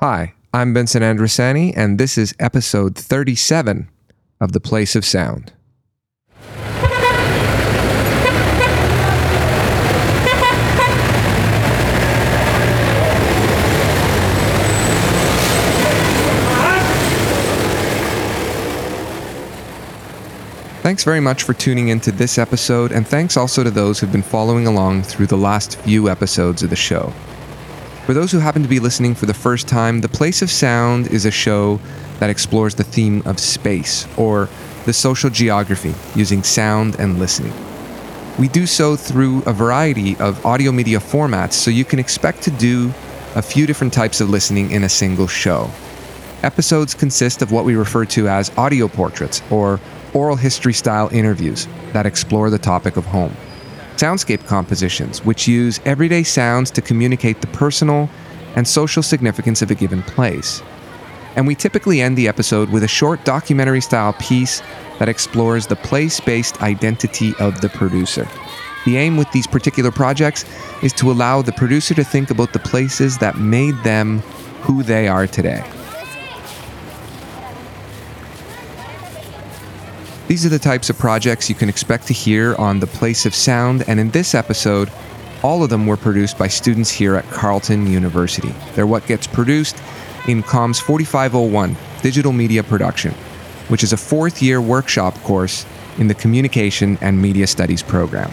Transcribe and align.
Hi, 0.00 0.34
I'm 0.54 0.74
Vincent 0.74 1.02
Andrisani, 1.02 1.72
and 1.76 1.98
this 1.98 2.16
is 2.16 2.32
episode 2.38 2.94
37 2.94 3.88
of 4.40 4.52
The 4.52 4.60
Place 4.60 4.94
of 4.94 5.04
Sound. 5.04 5.52
Thanks 20.80 21.02
very 21.02 21.18
much 21.18 21.42
for 21.42 21.54
tuning 21.54 21.88
into 21.88 22.12
this 22.12 22.38
episode, 22.38 22.92
and 22.92 23.04
thanks 23.04 23.36
also 23.36 23.64
to 23.64 23.70
those 23.72 23.98
who've 23.98 24.12
been 24.12 24.22
following 24.22 24.68
along 24.68 25.02
through 25.02 25.26
the 25.26 25.36
last 25.36 25.76
few 25.80 26.08
episodes 26.08 26.62
of 26.62 26.70
the 26.70 26.76
show. 26.76 27.12
For 28.08 28.14
those 28.14 28.32
who 28.32 28.38
happen 28.38 28.62
to 28.62 28.68
be 28.70 28.80
listening 28.80 29.14
for 29.14 29.26
the 29.26 29.34
first 29.34 29.68
time, 29.68 30.00
The 30.00 30.08
Place 30.08 30.40
of 30.40 30.50
Sound 30.50 31.08
is 31.08 31.26
a 31.26 31.30
show 31.30 31.78
that 32.20 32.30
explores 32.30 32.74
the 32.74 32.82
theme 32.82 33.22
of 33.26 33.38
space, 33.38 34.06
or 34.16 34.48
the 34.86 34.94
social 34.94 35.28
geography, 35.28 35.94
using 36.18 36.42
sound 36.42 36.98
and 36.98 37.18
listening. 37.18 37.52
We 38.38 38.48
do 38.48 38.64
so 38.64 38.96
through 38.96 39.42
a 39.42 39.52
variety 39.52 40.16
of 40.16 40.46
audio 40.46 40.72
media 40.72 41.00
formats, 41.00 41.52
so 41.52 41.70
you 41.70 41.84
can 41.84 41.98
expect 41.98 42.40
to 42.44 42.50
do 42.50 42.94
a 43.34 43.42
few 43.42 43.66
different 43.66 43.92
types 43.92 44.22
of 44.22 44.30
listening 44.30 44.70
in 44.70 44.84
a 44.84 44.88
single 44.88 45.26
show. 45.26 45.70
Episodes 46.42 46.94
consist 46.94 47.42
of 47.42 47.52
what 47.52 47.66
we 47.66 47.76
refer 47.76 48.06
to 48.06 48.26
as 48.26 48.50
audio 48.56 48.88
portraits, 48.88 49.42
or 49.50 49.80
oral 50.14 50.36
history 50.36 50.72
style 50.72 51.10
interviews 51.12 51.68
that 51.92 52.06
explore 52.06 52.48
the 52.48 52.58
topic 52.58 52.96
of 52.96 53.04
home. 53.04 53.36
Soundscape 53.98 54.46
compositions, 54.46 55.24
which 55.24 55.48
use 55.48 55.80
everyday 55.84 56.22
sounds 56.22 56.70
to 56.70 56.80
communicate 56.80 57.40
the 57.40 57.48
personal 57.48 58.08
and 58.54 58.66
social 58.66 59.02
significance 59.02 59.60
of 59.60 59.72
a 59.72 59.74
given 59.74 60.04
place. 60.04 60.62
And 61.34 61.48
we 61.48 61.56
typically 61.56 62.00
end 62.00 62.16
the 62.16 62.28
episode 62.28 62.70
with 62.70 62.84
a 62.84 62.88
short 62.88 63.24
documentary 63.24 63.80
style 63.80 64.12
piece 64.12 64.62
that 65.00 65.08
explores 65.08 65.66
the 65.66 65.74
place 65.74 66.20
based 66.20 66.62
identity 66.62 67.34
of 67.40 67.60
the 67.60 67.68
producer. 67.70 68.28
The 68.84 68.98
aim 68.98 69.16
with 69.16 69.32
these 69.32 69.48
particular 69.48 69.90
projects 69.90 70.44
is 70.80 70.92
to 70.92 71.10
allow 71.10 71.42
the 71.42 71.50
producer 71.50 71.92
to 71.94 72.04
think 72.04 72.30
about 72.30 72.52
the 72.52 72.60
places 72.60 73.18
that 73.18 73.36
made 73.36 73.74
them 73.82 74.20
who 74.62 74.84
they 74.84 75.08
are 75.08 75.26
today. 75.26 75.64
These 80.28 80.44
are 80.44 80.50
the 80.50 80.58
types 80.58 80.90
of 80.90 80.98
projects 80.98 81.48
you 81.48 81.54
can 81.54 81.70
expect 81.70 82.06
to 82.08 82.12
hear 82.12 82.54
on 82.56 82.80
The 82.80 82.86
Place 82.86 83.24
of 83.24 83.34
Sound, 83.34 83.82
and 83.88 83.98
in 83.98 84.10
this 84.10 84.34
episode, 84.34 84.92
all 85.42 85.62
of 85.62 85.70
them 85.70 85.86
were 85.86 85.96
produced 85.96 86.36
by 86.36 86.48
students 86.48 86.90
here 86.90 87.16
at 87.16 87.24
Carleton 87.30 87.86
University. 87.86 88.54
They're 88.74 88.86
what 88.86 89.06
gets 89.06 89.26
produced 89.26 89.82
in 90.26 90.42
COMS 90.42 90.80
4501, 90.80 91.74
Digital 92.02 92.32
Media 92.32 92.62
Production, 92.62 93.14
which 93.68 93.82
is 93.82 93.94
a 93.94 93.96
fourth 93.96 94.42
year 94.42 94.60
workshop 94.60 95.14
course 95.22 95.64
in 95.96 96.08
the 96.08 96.14
Communication 96.14 96.98
and 97.00 97.22
Media 97.22 97.46
Studies 97.46 97.82
program. 97.82 98.30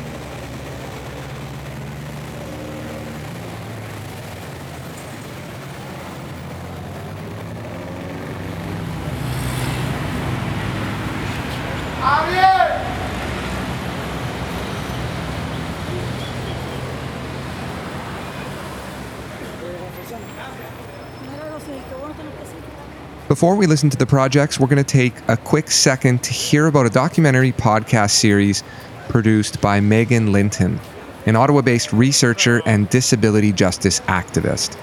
Before 23.35 23.57
we 23.57 23.67
listen 23.67 23.89
to 23.89 23.97
the 23.97 24.05
projects, 24.05 24.61
we're 24.61 24.67
going 24.67 24.81
to 24.81 24.83
take 24.85 25.13
a 25.27 25.35
quick 25.35 25.69
second 25.69 26.23
to 26.23 26.31
hear 26.31 26.67
about 26.67 26.85
a 26.85 26.89
documentary 26.89 27.51
podcast 27.51 28.11
series 28.11 28.63
produced 29.09 29.59
by 29.59 29.81
Megan 29.81 30.31
Linton, 30.31 30.79
an 31.25 31.35
Ottawa 31.35 31.61
based 31.61 31.91
researcher 31.91 32.61
and 32.65 32.89
disability 32.89 33.51
justice 33.51 33.99
activist. 34.07 34.77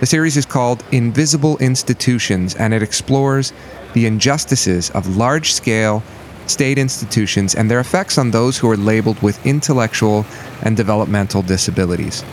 The 0.00 0.06
series 0.06 0.36
is 0.36 0.44
called 0.44 0.82
Invisible 0.90 1.56
Institutions 1.58 2.56
and 2.56 2.74
it 2.74 2.82
explores 2.82 3.52
the 3.92 4.06
injustices 4.06 4.90
of 4.90 5.16
large 5.16 5.52
scale 5.52 6.02
state 6.46 6.78
institutions 6.78 7.54
and 7.54 7.70
their 7.70 7.78
effects 7.78 8.18
on 8.18 8.32
those 8.32 8.58
who 8.58 8.68
are 8.68 8.76
labeled 8.76 9.22
with 9.22 9.46
intellectual 9.46 10.26
and 10.62 10.76
developmental 10.76 11.42
disabilities. 11.42 12.24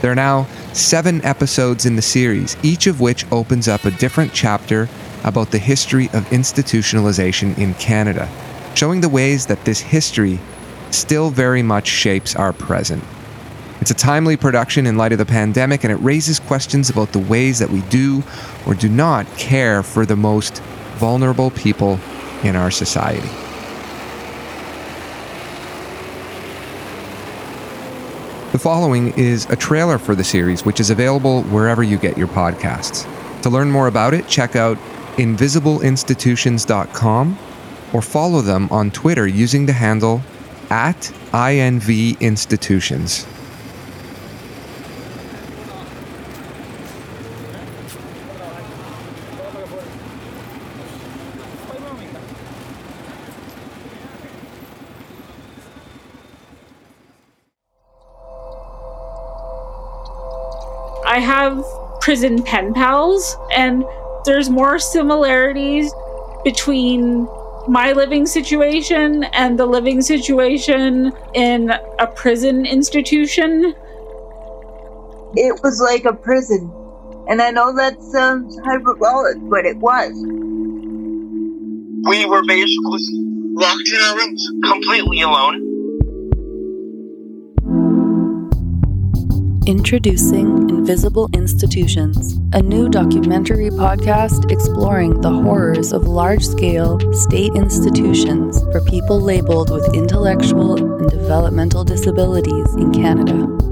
There 0.00 0.10
are 0.10 0.16
now 0.16 0.48
seven 0.72 1.24
episodes 1.24 1.86
in 1.86 1.94
the 1.94 2.02
series, 2.02 2.56
each 2.64 2.88
of 2.88 3.00
which 3.00 3.30
opens 3.30 3.68
up 3.68 3.84
a 3.84 3.92
different 3.92 4.32
chapter 4.32 4.88
about 5.24 5.50
the 5.50 5.58
history 5.58 6.06
of 6.06 6.24
institutionalization 6.30 7.56
in 7.58 7.74
Canada, 7.74 8.28
showing 8.74 9.00
the 9.00 9.08
ways 9.08 9.46
that 9.46 9.64
this 9.64 9.80
history 9.80 10.38
still 10.90 11.30
very 11.30 11.62
much 11.62 11.86
shapes 11.86 12.36
our 12.36 12.52
present. 12.52 13.02
It's 13.80 13.90
a 13.90 13.94
timely 13.94 14.36
production 14.36 14.86
in 14.86 14.96
light 14.96 15.12
of 15.12 15.18
the 15.18 15.26
pandemic, 15.26 15.82
and 15.82 15.92
it 15.92 15.96
raises 15.96 16.38
questions 16.38 16.88
about 16.88 17.12
the 17.12 17.18
ways 17.18 17.58
that 17.58 17.70
we 17.70 17.80
do 17.82 18.22
or 18.66 18.74
do 18.74 18.88
not 18.88 19.26
care 19.36 19.82
for 19.82 20.06
the 20.06 20.16
most 20.16 20.62
vulnerable 20.96 21.50
people 21.50 21.98
in 22.44 22.54
our 22.54 22.70
society. 22.70 23.28
The 28.52 28.58
following 28.58 29.14
is 29.18 29.46
a 29.48 29.56
trailer 29.56 29.98
for 29.98 30.14
the 30.14 30.22
series, 30.22 30.64
which 30.64 30.78
is 30.78 30.90
available 30.90 31.42
wherever 31.44 31.82
you 31.82 31.96
get 31.96 32.18
your 32.18 32.28
podcasts. 32.28 33.08
To 33.42 33.50
learn 33.50 33.70
more 33.70 33.86
about 33.86 34.14
it, 34.14 34.28
check 34.28 34.54
out 34.54 34.78
invisibleinstitutions.com 35.16 37.38
or 37.92 38.02
follow 38.02 38.40
them 38.40 38.68
on 38.70 38.90
Twitter 38.90 39.26
using 39.26 39.66
the 39.66 39.72
handle 39.72 40.22
at 40.70 40.96
INVInstitutions. 41.32 43.26
I 61.04 61.18
have 61.18 61.64
prison 62.00 62.42
pen 62.42 62.72
pals, 62.72 63.36
and 63.52 63.84
there's 64.24 64.48
more 64.48 64.78
similarities 64.78 65.92
between 66.44 67.28
my 67.68 67.92
living 67.92 68.26
situation 68.26 69.24
and 69.24 69.58
the 69.58 69.66
living 69.66 70.02
situation 70.02 71.12
in 71.34 71.70
a 71.98 72.06
prison 72.06 72.66
institution. 72.66 73.74
It 75.34 75.60
was 75.62 75.80
like 75.80 76.04
a 76.04 76.12
prison. 76.12 76.70
And 77.28 77.40
I 77.40 77.50
know 77.50 77.74
that 77.76 78.02
sounds 78.02 78.58
hyperbolic, 78.64 79.36
but 79.48 79.64
it 79.64 79.76
was. 79.78 80.12
We 82.08 82.26
were 82.26 82.42
basically 82.44 83.00
locked 83.54 83.90
in 83.92 84.00
our 84.00 84.16
rooms, 84.16 84.50
completely 84.64 85.20
alone. 85.20 85.61
Introducing 89.66 90.68
Invisible 90.70 91.30
Institutions, 91.34 92.32
a 92.52 92.60
new 92.60 92.88
documentary 92.88 93.70
podcast 93.70 94.50
exploring 94.50 95.20
the 95.20 95.30
horrors 95.30 95.92
of 95.92 96.02
large 96.02 96.44
scale 96.44 96.98
state 97.12 97.52
institutions 97.54 98.60
for 98.72 98.80
people 98.80 99.20
labeled 99.20 99.70
with 99.70 99.94
intellectual 99.94 100.98
and 100.98 101.08
developmental 101.08 101.84
disabilities 101.84 102.74
in 102.74 102.92
Canada. 102.92 103.71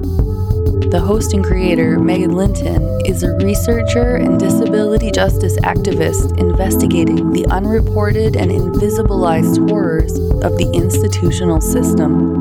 The 0.90 0.98
host 0.98 1.34
and 1.34 1.44
creator, 1.44 2.00
Megan 2.00 2.32
Linton, 2.32 2.82
is 3.06 3.22
a 3.22 3.36
researcher 3.36 4.16
and 4.16 4.40
disability 4.40 5.12
justice 5.12 5.56
activist 5.60 6.36
investigating 6.36 7.30
the 7.30 7.46
unreported 7.46 8.34
and 8.34 8.50
invisibilized 8.50 9.70
horrors 9.70 10.12
of 10.42 10.58
the 10.58 10.68
institutional 10.74 11.60
system. 11.60 12.40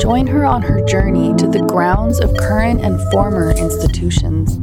Join 0.00 0.28
her 0.28 0.44
on 0.44 0.62
her 0.62 0.84
journey 0.84 1.34
to 1.34 1.48
the 1.48 1.66
grounds 1.66 2.20
of 2.20 2.36
current 2.36 2.80
and 2.82 3.00
former 3.10 3.50
institutions, 3.50 4.54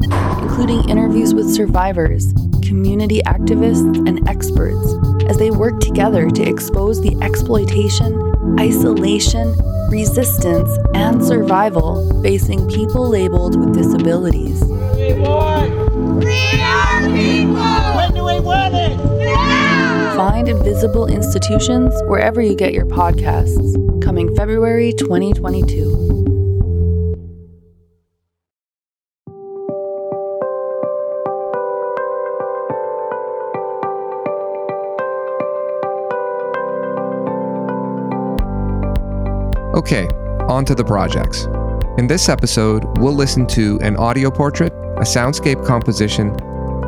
including 0.42 0.88
interviews 0.90 1.34
with 1.34 1.54
survivors, 1.54 2.32
community 2.64 3.22
activists, 3.26 4.08
and 4.08 4.26
experts 4.30 4.96
as 5.30 5.38
they 5.38 5.52
work 5.52 5.82
together 5.82 6.30
to 6.30 6.42
expose 6.42 7.02
the 7.02 7.18
exploitation, 7.22 8.14
isolation, 8.58 9.56
resistance, 9.90 10.70
and 10.94 11.24
survival 11.24 12.22
facing 12.22 12.68
people 12.70 13.08
labeled 13.08 13.60
with 13.60 13.74
disabilities. 13.74 14.62
We 14.64 15.14
want 15.14 15.74
freedom, 16.22 17.14
people! 17.16 17.64
When 17.96 18.14
do 18.14 18.24
we 18.26 18.40
want 18.40 18.76
it? 18.76 18.98
Now! 18.98 20.14
Find 20.16 20.48
Invisible 20.48 21.08
Institutions 21.08 21.94
wherever 22.08 22.42
you 22.42 22.56
get 22.56 22.74
your 22.74 22.86
podcasts 22.86 24.02
coming 24.02 24.34
February 24.36 24.94
2022. 24.94 26.19
Okay, 39.80 40.10
on 40.50 40.66
to 40.66 40.76
the 40.76 40.84
projects. 40.84 41.46
In 41.98 42.06
this 42.06 42.28
episode, 42.28 42.84
we'll 42.98 43.16
listen 43.16 43.48
to 43.48 43.80
an 43.82 43.96
audio 43.96 44.30
portrait, 44.30 44.74
a 44.74 45.06
soundscape 45.08 45.66
composition, 45.66 46.36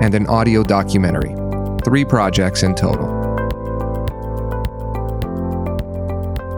and 0.02 0.14
an 0.14 0.28
audio 0.28 0.62
documentary. 0.62 1.34
Three 1.86 2.04
projects 2.04 2.64
in 2.64 2.76
total. 2.76 3.08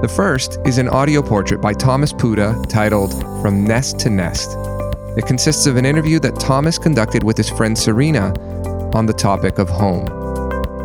The 0.01 0.07
first 0.07 0.57
is 0.65 0.79
an 0.79 0.89
audio 0.89 1.21
portrait 1.21 1.61
by 1.61 1.73
Thomas 1.73 2.11
Pouta 2.11 2.67
titled 2.67 3.13
From 3.43 3.63
Nest 3.63 3.99
to 3.99 4.09
Nest. 4.09 4.57
It 5.15 5.27
consists 5.27 5.67
of 5.67 5.77
an 5.77 5.85
interview 5.85 6.17
that 6.21 6.39
Thomas 6.39 6.79
conducted 6.79 7.23
with 7.23 7.37
his 7.37 7.51
friend 7.51 7.77
Serena 7.77 8.33
on 8.95 9.05
the 9.05 9.13
topic 9.13 9.59
of 9.59 9.69
home. 9.69 10.07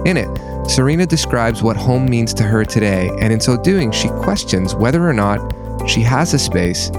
In 0.05 0.19
it, 0.19 0.29
Serena 0.69 1.07
describes 1.07 1.63
what 1.63 1.79
home 1.79 2.05
means 2.05 2.35
to 2.35 2.43
her 2.43 2.63
today, 2.63 3.09
and 3.21 3.33
in 3.33 3.41
so 3.41 3.57
doing, 3.57 3.91
she 3.91 4.09
questions 4.09 4.75
whether 4.75 5.09
or 5.09 5.15
not 5.15 5.41
she 5.89 6.03
has 6.03 6.35
a 6.35 6.39
space 6.39 6.91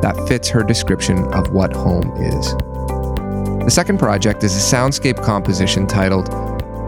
that 0.00 0.18
fits 0.26 0.48
her 0.48 0.62
description 0.62 1.18
of 1.34 1.52
what 1.52 1.70
home 1.70 2.10
is. 2.16 2.54
The 3.62 3.70
second 3.70 3.98
project 3.98 4.42
is 4.42 4.56
a 4.56 4.74
soundscape 4.74 5.22
composition 5.22 5.86
titled 5.86 6.28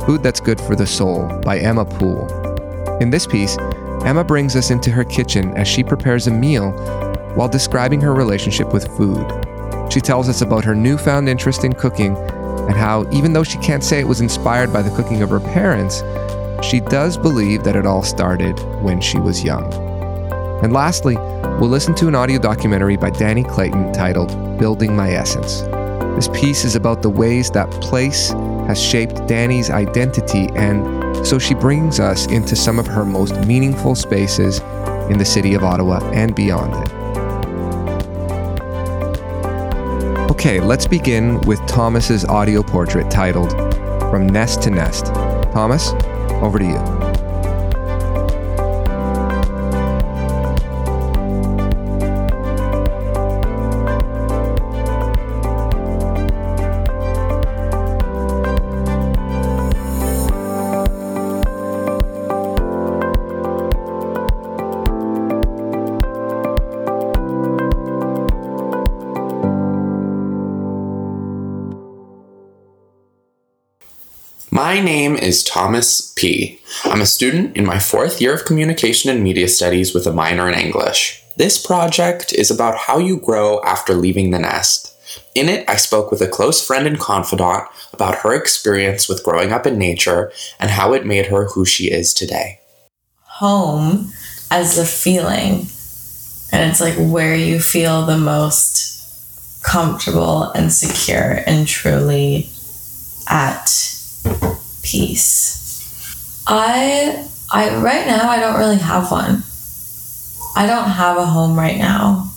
Food 0.06 0.23
That's 0.23 0.40
Good 0.40 0.58
for 0.58 0.75
the 0.75 0.87
Soul 0.87 1.29
by 1.44 1.58
Emma 1.58 1.84
Poole. 1.84 2.26
In 3.02 3.11
this 3.11 3.26
piece, 3.26 3.58
Emma 4.06 4.25
brings 4.25 4.56
us 4.56 4.70
into 4.70 4.90
her 4.90 5.05
kitchen 5.05 5.55
as 5.58 5.69
she 5.69 5.84
prepares 5.84 6.29
a 6.29 6.31
meal 6.31 6.73
while 7.34 7.49
describing 7.49 8.00
her 8.00 8.14
relationship 8.14 8.73
with 8.73 8.88
food. 8.96 9.26
She 9.93 10.00
tells 10.00 10.31
us 10.31 10.40
about 10.40 10.64
her 10.64 10.75
newfound 10.75 11.29
interest 11.29 11.62
in 11.62 11.75
cooking 11.75 12.17
and 12.17 12.75
how, 12.75 13.06
even 13.11 13.32
though 13.32 13.44
she 13.44 13.58
can't 13.58 13.84
say 13.84 14.00
it 14.00 14.08
was 14.08 14.20
inspired 14.23 14.73
by 14.73 14.81
the 14.81 14.94
cooking 14.96 15.20
of 15.23 15.29
her 15.29 15.40
parents, 15.40 16.02
she 16.62 16.81
does 16.81 17.17
believe 17.17 17.64
that 17.64 17.76
it 17.76 17.87
all 17.87 18.03
started 18.03 18.59
when 18.82 19.00
she 19.00 19.19
was 19.19 19.43
young. 19.43 19.73
And 20.62 20.73
lastly, 20.73 21.17
we'll 21.17 21.69
listen 21.69 21.94
to 21.97 22.09
an 22.09 22.14
audio 22.14 22.38
documentary 22.38 22.97
by 22.97 23.11
Dani 23.11 23.49
Clayton 23.49 23.93
titled 23.93 24.59
Building 24.59 24.94
My 24.94 25.11
Essence. 25.11 25.62
This 26.14 26.29
piece 26.29 26.64
is 26.64 26.76
about 26.76 27.03
the 27.03 27.11
ways 27.11 27.50
that 27.50 27.70
place 27.81 28.31
has 28.69 28.81
shaped 28.81 29.17
Dani's 29.26 29.70
identity, 29.70 30.49
and 30.55 31.26
so 31.26 31.38
she 31.38 31.55
brings 31.55 31.99
us 31.99 32.26
into 32.26 32.55
some 32.55 32.79
of 32.79 32.87
her 32.87 33.05
most 33.05 33.35
meaningful 33.44 33.94
spaces 33.94 34.61
in 35.11 35.19
the 35.19 35.25
city 35.25 35.55
of 35.55 35.65
Ottawa 35.65 35.99
and 36.12 36.35
beyond 36.35 36.75
it. 36.75 36.93
Okay, 40.31 40.61
let's 40.61 40.87
begin 40.87 41.41
with 41.41 41.65
Thomas's 41.67 42.25
audio 42.25 42.62
portrait 42.62 43.11
titled 43.11 43.50
From 44.11 44.29
Nest 44.29 44.62
to 44.62 44.70
Nest. 44.70 45.06
Thomas, 45.53 45.93
over 46.43 47.01
My 74.72 74.80
name 74.80 75.16
is 75.16 75.44
Thomas 75.44 76.14
P. 76.16 76.58
I'm 76.84 77.02
a 77.02 77.04
student 77.04 77.54
in 77.58 77.66
my 77.66 77.78
fourth 77.78 78.22
year 78.22 78.32
of 78.32 78.46
Communication 78.46 79.10
and 79.10 79.22
Media 79.22 79.46
Studies 79.46 79.92
with 79.92 80.06
a 80.06 80.14
minor 80.14 80.48
in 80.48 80.58
English. 80.58 81.22
This 81.36 81.62
project 81.62 82.32
is 82.32 82.50
about 82.50 82.78
how 82.78 82.96
you 82.96 83.19
grow 83.19 83.60
after 83.64 83.92
leaving 83.92 84.30
the 84.30 84.38
nest. 84.38 84.96
In 85.34 85.50
it, 85.50 85.69
I 85.69 85.76
spoke 85.76 86.10
with 86.10 86.22
a 86.22 86.26
close 86.26 86.66
friend 86.66 86.86
and 86.86 86.98
confidant 86.98 87.64
about 87.92 88.20
her 88.20 88.32
experience 88.34 89.10
with 89.10 89.22
growing 89.22 89.52
up 89.52 89.66
in 89.66 89.76
nature 89.76 90.32
and 90.58 90.70
how 90.70 90.94
it 90.94 91.04
made 91.04 91.26
her 91.26 91.48
who 91.48 91.66
she 91.66 91.90
is 91.90 92.14
today. 92.14 92.58
home 93.42 94.10
as 94.50 94.78
a 94.78 94.86
feeling 94.86 95.66
and 96.50 96.70
it's 96.70 96.80
like 96.80 96.96
where 96.96 97.36
you 97.36 97.60
feel 97.60 98.06
the 98.06 98.16
most 98.16 99.62
comfortable 99.62 100.44
and 100.52 100.72
secure 100.72 101.42
and 101.46 101.69
truly 101.69 102.48
at 103.28 103.92
peace 104.82 106.44
i 106.46 107.26
i 107.52 107.75
right 107.76 108.06
now 108.06 108.29
i 108.29 108.38
don't 108.40 108.58
really 108.58 108.76
have 108.76 109.11
one 109.11 109.43
i 110.56 110.67
don't 110.67 110.90
have 110.90 111.17
a 111.17 111.26
home 111.26 111.58
right 111.58 111.79
now 111.79 112.31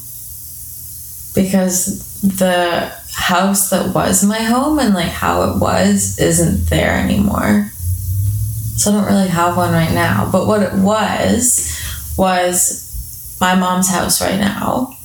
because 1.34 2.22
the 2.22 2.92
house 3.14 3.70
that 3.70 3.94
was 3.94 4.24
my 4.24 4.40
home 4.40 4.80
and 4.80 4.94
like 4.94 5.12
how 5.12 5.44
it 5.44 5.60
was 5.60 6.20
isn't 6.20 6.70
there 6.70 6.92
anymore 6.92 7.72
so 8.76 8.92
I 8.92 8.94
don't 8.94 9.06
really 9.06 9.30
have 9.30 9.56
one 9.56 9.72
right 9.72 9.94
now. 9.94 10.30
But 10.32 10.48
what 10.48 10.62
it 10.62 10.74
was, 10.74 11.72
was 12.18 13.38
my 13.40 13.56
mom's 13.56 13.90
house 13.90 14.22
right 14.22 14.40
now. 14.40 14.98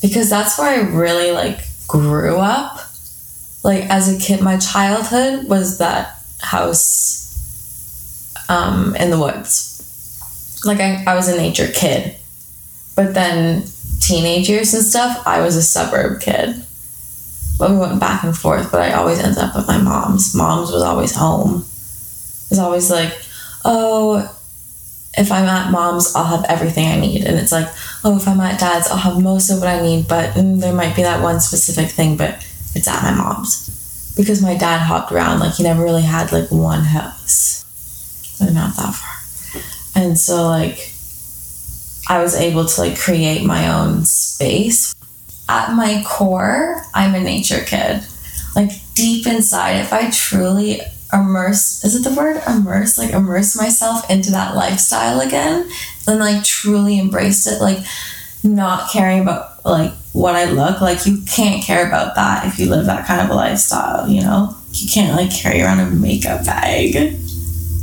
Because 0.00 0.30
that's 0.30 0.58
where 0.58 0.68
I 0.70 0.88
really 0.90 1.30
like 1.30 1.60
grew 1.86 2.38
up. 2.38 2.80
Like 3.62 3.84
as 3.84 4.14
a 4.14 4.18
kid, 4.18 4.40
my 4.40 4.56
childhood 4.56 5.48
was 5.48 5.78
that 5.78 6.19
house 6.40 7.18
um, 8.48 8.96
in 8.96 9.10
the 9.10 9.18
woods. 9.18 9.66
Like 10.64 10.80
I, 10.80 11.04
I 11.06 11.14
was 11.14 11.28
a 11.28 11.36
nature 11.36 11.68
kid. 11.68 12.16
But 12.96 13.14
then 13.14 13.64
teenage 14.00 14.48
years 14.48 14.74
and 14.74 14.84
stuff, 14.84 15.26
I 15.26 15.40
was 15.40 15.56
a 15.56 15.62
suburb 15.62 16.20
kid. 16.20 16.64
But 17.58 17.70
we 17.70 17.76
went 17.78 18.00
back 18.00 18.24
and 18.24 18.36
forth, 18.36 18.70
but 18.70 18.80
I 18.80 18.92
always 18.92 19.18
ended 19.18 19.38
up 19.38 19.54
with 19.54 19.68
my 19.68 19.78
mom's. 19.78 20.34
Mom's 20.34 20.72
was 20.72 20.82
always 20.82 21.14
home 21.14 21.64
is 22.50 22.58
always 22.58 22.90
like, 22.90 23.16
oh, 23.64 24.36
if 25.16 25.32
I'm 25.32 25.44
at 25.44 25.70
mom's, 25.70 26.14
I'll 26.14 26.24
have 26.24 26.44
everything 26.48 26.86
I 26.86 27.00
need. 27.00 27.24
And 27.24 27.38
it's 27.38 27.52
like, 27.52 27.68
oh, 28.04 28.16
if 28.16 28.28
I'm 28.28 28.40
at 28.40 28.60
dad's, 28.60 28.88
I'll 28.88 28.96
have 28.96 29.22
most 29.22 29.50
of 29.50 29.58
what 29.60 29.68
I 29.68 29.82
need, 29.82 30.08
but 30.08 30.30
mm, 30.34 30.60
there 30.60 30.74
might 30.74 30.96
be 30.96 31.02
that 31.02 31.22
one 31.22 31.40
specific 31.40 31.88
thing, 31.88 32.16
but 32.16 32.46
it's 32.74 32.88
at 32.88 33.02
my 33.02 33.12
mom's. 33.12 33.69
Because 34.16 34.42
my 34.42 34.56
dad 34.56 34.78
hopped 34.78 35.12
around, 35.12 35.40
like, 35.40 35.54
he 35.54 35.62
never 35.62 35.82
really 35.82 36.02
had 36.02 36.32
like 36.32 36.50
one 36.50 36.84
house. 36.84 37.64
But 38.38 38.52
not 38.52 38.76
that 38.76 38.94
far. 38.94 39.62
And 40.02 40.18
so, 40.18 40.44
like, 40.44 40.92
I 42.08 42.22
was 42.22 42.34
able 42.34 42.64
to 42.64 42.80
like 42.80 42.98
create 42.98 43.44
my 43.44 43.72
own 43.72 44.04
space. 44.04 44.94
At 45.48 45.74
my 45.74 46.02
core, 46.06 46.82
I'm 46.94 47.14
a 47.14 47.20
nature 47.20 47.62
kid. 47.64 48.02
Like, 48.56 48.70
deep 48.94 49.26
inside, 49.26 49.80
if 49.80 49.92
I 49.92 50.10
truly 50.10 50.80
immerse 51.12 51.84
is 51.84 51.96
it 51.96 52.08
the 52.08 52.14
word 52.14 52.40
immerse 52.48 52.96
like 52.96 53.10
immerse 53.10 53.56
myself 53.56 54.08
into 54.10 54.30
that 54.30 54.54
lifestyle 54.54 55.20
again 55.20 55.68
and 56.06 56.20
like 56.20 56.44
truly 56.44 57.00
embraced 57.00 57.46
it 57.46 57.60
like 57.60 57.78
not 58.42 58.90
caring 58.90 59.20
about 59.20 59.64
like 59.64 59.92
what 60.12 60.34
i 60.34 60.44
look 60.44 60.80
like 60.80 61.06
you 61.06 61.22
can't 61.26 61.62
care 61.62 61.86
about 61.86 62.14
that 62.14 62.46
if 62.46 62.58
you 62.58 62.66
live 62.66 62.86
that 62.86 63.06
kind 63.06 63.20
of 63.20 63.30
a 63.30 63.34
lifestyle 63.34 64.08
you 64.08 64.20
know? 64.20 64.54
You 64.72 64.88
can't 64.88 65.16
like 65.16 65.32
carry 65.32 65.62
around 65.62 65.80
a 65.80 65.90
makeup 65.90 66.44
bag. 66.44 67.18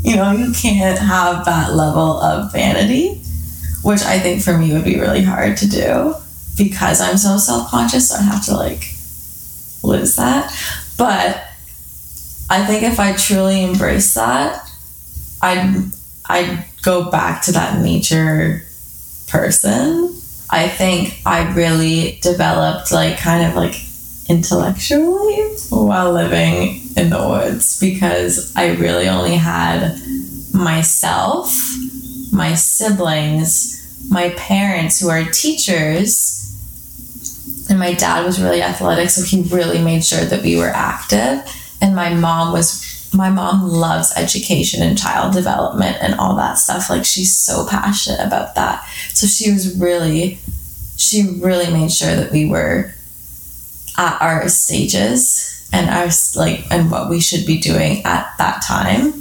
You 0.03 0.15
know 0.15 0.31
you 0.31 0.53
can't 0.53 0.97
have 0.97 1.43
that 1.45 1.73
level 1.73 2.21
of 2.21 2.51
vanity 2.53 3.21
which 3.83 4.01
i 4.03 4.19
think 4.19 4.41
for 4.41 4.57
me 4.57 4.71
would 4.71 4.85
be 4.85 4.99
really 4.99 5.21
hard 5.21 5.57
to 5.57 5.67
do 5.67 6.15
because 6.57 7.01
i'm 7.01 7.17
so 7.17 7.37
self-conscious 7.37 8.13
i 8.13 8.21
have 8.21 8.45
to 8.45 8.55
like 8.55 8.97
lose 9.87 10.15
that. 10.15 10.53
But 10.97 11.43
I 12.49 12.65
think 12.65 12.83
if 12.83 12.99
I 12.99 13.13
truly 13.13 13.63
embrace 13.63 14.13
that, 14.15 14.69
I'd 15.41 15.91
I'd 16.25 16.65
go 16.81 17.09
back 17.09 17.43
to 17.43 17.51
that 17.53 17.81
nature 17.81 18.63
person. 19.27 20.13
I 20.49 20.69
think 20.69 21.19
I 21.25 21.53
really 21.53 22.19
developed 22.21 22.91
like 22.91 23.17
kind 23.17 23.45
of 23.49 23.55
like 23.55 23.75
intellectually 24.29 25.55
while 25.69 26.11
living 26.11 26.81
in 26.95 27.09
the 27.09 27.27
woods 27.27 27.79
because 27.79 28.55
I 28.55 28.73
really 28.75 29.07
only 29.07 29.35
had 29.35 29.99
myself, 30.53 31.53
my 32.31 32.55
siblings, 32.55 34.07
my 34.09 34.29
parents 34.31 34.99
who 34.99 35.09
are 35.09 35.23
teachers, 35.25 36.33
and 37.69 37.79
my 37.79 37.93
dad 37.93 38.25
was 38.25 38.41
really 38.41 38.61
athletic, 38.61 39.09
so 39.09 39.23
he 39.23 39.41
really 39.53 39.81
made 39.81 40.05
sure 40.05 40.23
that 40.23 40.41
we 40.41 40.55
were 40.55 40.69
active 40.69 41.43
and 41.81 41.95
my 41.95 42.13
mom 42.13 42.53
was 42.53 42.86
my 43.13 43.29
mom 43.29 43.67
loves 43.67 44.13
education 44.15 44.81
and 44.81 44.97
child 44.97 45.33
development 45.33 45.97
and 46.01 46.15
all 46.15 46.35
that 46.35 46.57
stuff 46.57 46.89
like 46.89 47.05
she's 47.05 47.35
so 47.35 47.65
passionate 47.67 48.19
about 48.25 48.55
that 48.55 48.85
so 49.13 49.27
she 49.27 49.51
was 49.51 49.77
really 49.77 50.39
she 50.97 51.39
really 51.39 51.71
made 51.71 51.91
sure 51.91 52.15
that 52.15 52.31
we 52.31 52.47
were 52.47 52.93
at 53.97 54.21
our 54.21 54.47
stages 54.49 55.69
and 55.71 55.89
our 55.89 56.09
like 56.35 56.69
and 56.71 56.91
what 56.91 57.09
we 57.09 57.19
should 57.19 57.45
be 57.45 57.57
doing 57.57 58.03
at 58.03 58.33
that 58.37 58.61
time 58.61 59.13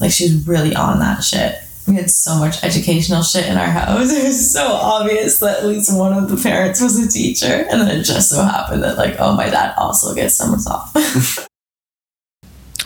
like 0.00 0.10
she's 0.10 0.46
really 0.46 0.74
on 0.74 0.98
that 0.98 1.22
shit 1.22 1.58
we 1.86 1.96
had 1.96 2.10
so 2.10 2.38
much 2.38 2.64
educational 2.64 3.22
shit 3.22 3.46
in 3.46 3.58
our 3.58 3.66
house. 3.66 4.10
It 4.12 4.24
was 4.24 4.52
so 4.52 4.66
obvious 4.66 5.38
that 5.40 5.58
at 5.58 5.66
least 5.66 5.94
one 5.94 6.14
of 6.14 6.30
the 6.30 6.42
parents 6.42 6.80
was 6.80 6.98
a 6.98 7.10
teacher. 7.10 7.66
And 7.70 7.80
then 7.80 8.00
it 8.00 8.04
just 8.04 8.30
so 8.30 8.42
happened 8.42 8.82
that, 8.82 8.96
like, 8.96 9.16
oh, 9.18 9.36
my 9.36 9.50
dad 9.50 9.74
also 9.76 10.14
gets 10.14 10.34
summers 10.34 10.66
off. 10.66 11.46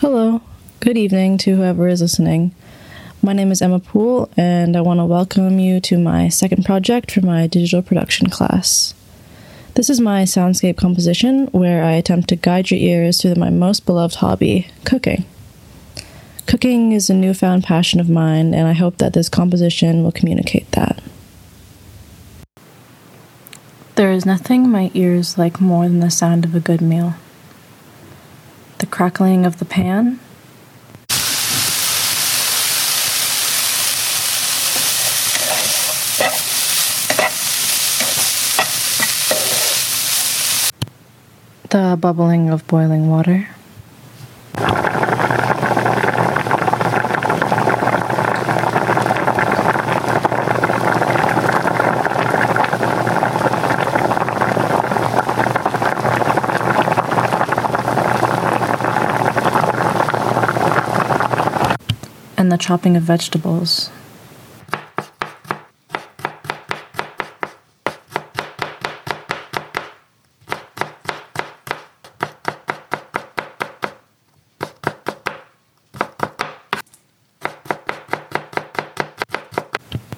Hello. 0.00 0.40
Good 0.78 0.96
evening 0.96 1.38
to 1.38 1.56
whoever 1.56 1.88
is 1.88 2.00
listening. 2.00 2.54
My 3.20 3.32
name 3.32 3.50
is 3.50 3.60
Emma 3.60 3.80
Poole, 3.80 4.30
and 4.36 4.76
I 4.76 4.80
want 4.80 5.00
to 5.00 5.04
welcome 5.04 5.58
you 5.58 5.80
to 5.80 5.98
my 5.98 6.28
second 6.28 6.64
project 6.64 7.10
for 7.10 7.20
my 7.20 7.48
digital 7.48 7.82
production 7.82 8.30
class. 8.30 8.94
This 9.74 9.90
is 9.90 10.00
my 10.00 10.22
soundscape 10.22 10.76
composition 10.76 11.48
where 11.48 11.82
I 11.82 11.94
attempt 11.94 12.28
to 12.28 12.36
guide 12.36 12.70
your 12.70 12.78
ears 12.78 13.20
through 13.20 13.34
my 13.34 13.50
most 13.50 13.86
beloved 13.86 14.14
hobby, 14.14 14.68
cooking. 14.84 15.24
Cooking 16.46 16.92
is 16.92 17.10
a 17.10 17.14
newfound 17.14 17.64
passion 17.64 17.98
of 17.98 18.08
mine, 18.08 18.54
and 18.54 18.68
I 18.68 18.74
hope 18.74 18.98
that 18.98 19.14
this 19.14 19.28
composition 19.28 20.04
will 20.04 20.12
communicate 20.12 20.70
that. 20.70 21.02
There 23.96 24.12
is 24.12 24.24
nothing 24.24 24.70
my 24.70 24.92
ears 24.94 25.36
like 25.36 25.60
more 25.60 25.88
than 25.88 25.98
the 25.98 26.08
sound 26.08 26.44
of 26.44 26.54
a 26.54 26.60
good 26.60 26.80
meal. 26.80 27.14
The 28.78 28.86
crackling 28.86 29.44
of 29.44 29.58
the 29.58 29.64
pan, 29.64 30.20
the 41.70 41.98
bubbling 42.00 42.50
of 42.50 42.66
boiling 42.68 43.10
water. 43.10 43.48
Chopping 62.58 62.96
of 62.96 63.02
vegetables. 63.02 63.90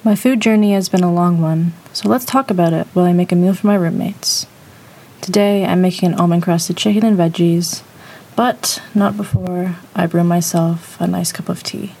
My 0.03 0.15
food 0.15 0.41
journey 0.41 0.73
has 0.73 0.89
been 0.89 1.03
a 1.03 1.13
long 1.13 1.41
one, 1.41 1.73
so 1.93 2.09
let's 2.09 2.25
talk 2.25 2.49
about 2.49 2.73
it 2.73 2.87
while 2.93 3.05
I 3.05 3.13
make 3.13 3.31
a 3.31 3.35
meal 3.35 3.53
for 3.53 3.67
my 3.67 3.75
roommates. 3.75 4.45
Today 5.21 5.63
I'm 5.63 5.81
making 5.81 6.11
an 6.11 6.19
almond 6.19 6.43
crusted 6.43 6.75
chicken 6.75 7.05
and 7.05 7.17
veggies, 7.17 7.83
but 8.35 8.81
not 8.93 9.15
before 9.15 9.75
I 9.95 10.07
brew 10.07 10.23
myself 10.23 10.99
a 10.99 11.07
nice 11.07 11.31
cup 11.31 11.47
of 11.47 11.63
tea. 11.63 11.93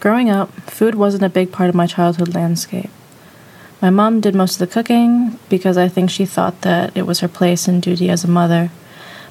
Growing 0.00 0.30
up, 0.30 0.52
food 0.70 0.94
wasn't 0.94 1.24
a 1.24 1.28
big 1.28 1.50
part 1.50 1.68
of 1.68 1.74
my 1.74 1.86
childhood 1.88 2.32
landscape. 2.32 2.90
My 3.82 3.90
mom 3.90 4.20
did 4.20 4.32
most 4.32 4.54
of 4.54 4.58
the 4.60 4.72
cooking 4.72 5.40
because 5.48 5.76
I 5.76 5.88
think 5.88 6.08
she 6.08 6.24
thought 6.24 6.60
that 6.60 6.96
it 6.96 7.02
was 7.02 7.18
her 7.18 7.26
place 7.26 7.66
and 7.66 7.82
duty 7.82 8.08
as 8.08 8.22
a 8.22 8.28
mother, 8.28 8.70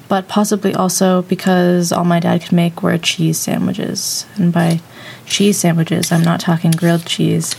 but 0.08 0.28
possibly 0.28 0.74
also 0.74 1.22
because 1.22 1.90
all 1.90 2.04
my 2.04 2.20
dad 2.20 2.42
could 2.42 2.52
make 2.52 2.82
were 2.82 2.98
cheese 2.98 3.38
sandwiches. 3.38 4.26
And 4.36 4.52
by 4.52 4.80
cheese 5.24 5.56
sandwiches, 5.56 6.12
I'm 6.12 6.22
not 6.22 6.40
talking 6.40 6.72
grilled 6.72 7.06
cheese, 7.06 7.56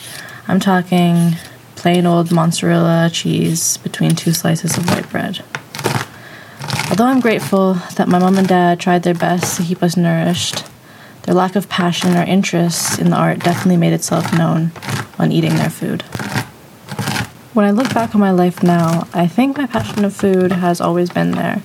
I'm 0.48 0.60
talking 0.60 1.34
plain 1.76 2.06
old 2.06 2.32
mozzarella 2.32 3.10
cheese 3.12 3.78
between 3.78 4.12
two 4.12 4.34
slices 4.34 4.78
of 4.78 4.88
white 4.88 5.10
bread. 5.10 5.44
Although 6.92 7.06
I'm 7.06 7.22
grateful 7.22 7.76
that 7.96 8.08
my 8.08 8.20
mom 8.20 8.38
and 8.38 8.48
dad 8.48 8.80
tried 8.80 9.02
their 9.02 9.16
best 9.16 9.58
to 9.58 9.64
keep 9.64 9.82
us 9.82 9.98
nourished, 9.98 10.69
their 11.30 11.36
lack 11.36 11.56
of 11.56 11.70
passion 11.70 12.18
or 12.18 12.24
interest 12.24 12.98
in 12.98 13.12
the 13.12 13.16
art 13.16 13.38
definitely 13.38 13.78
made 13.78 13.94
itself 13.94 14.36
known 14.36 14.70
when 15.18 15.32
eating 15.32 15.56
their 15.58 15.70
food. 15.70 16.02
When 17.54 17.68
I 17.68 17.70
look 17.70 17.94
back 17.94 18.16
on 18.16 18.20
my 18.20 18.32
life 18.32 18.64
now, 18.64 19.08
I 19.14 19.28
think 19.28 19.56
my 19.56 19.68
passion 19.68 20.04
of 20.06 20.16
food 20.16 20.52
has 20.52 20.82
always 20.82 21.12
been 21.12 21.30
there. 21.30 21.62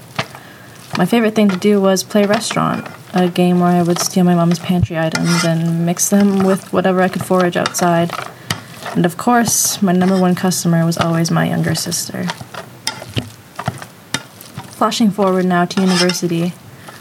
My 0.99 1.07
favorite 1.07 1.35
thing 1.35 1.49
to 1.49 1.57
do 1.57 1.81
was 1.81 2.03
play 2.03 2.27
restaurant, 2.27 2.87
a 3.15 3.27
game 3.31 3.59
where 3.59 3.71
I 3.71 3.83
would 3.83 3.99
steal 4.01 4.25
my 4.25 4.35
mom's 4.35 4.59
pantry 4.59 4.99
items 4.99 5.45
and 5.47 5.87
mix 5.87 6.11
them 6.11 6.45
with 6.45 6.71
whatever 6.71 7.01
I 7.01 7.09
could 7.09 7.25
forage 7.25 7.57
outside. 7.57 8.11
And 8.95 9.07
of 9.07 9.17
course, 9.17 9.81
my 9.81 9.93
number 9.93 10.21
one 10.21 10.35
customer 10.35 10.85
was 10.85 10.99
always 10.99 11.31
my 11.31 11.49
younger 11.49 11.75
sister. 11.75 12.25
Flashing 14.77 15.11
forward 15.11 15.47
now 15.47 15.65
to 15.65 15.81
university, 15.81 16.53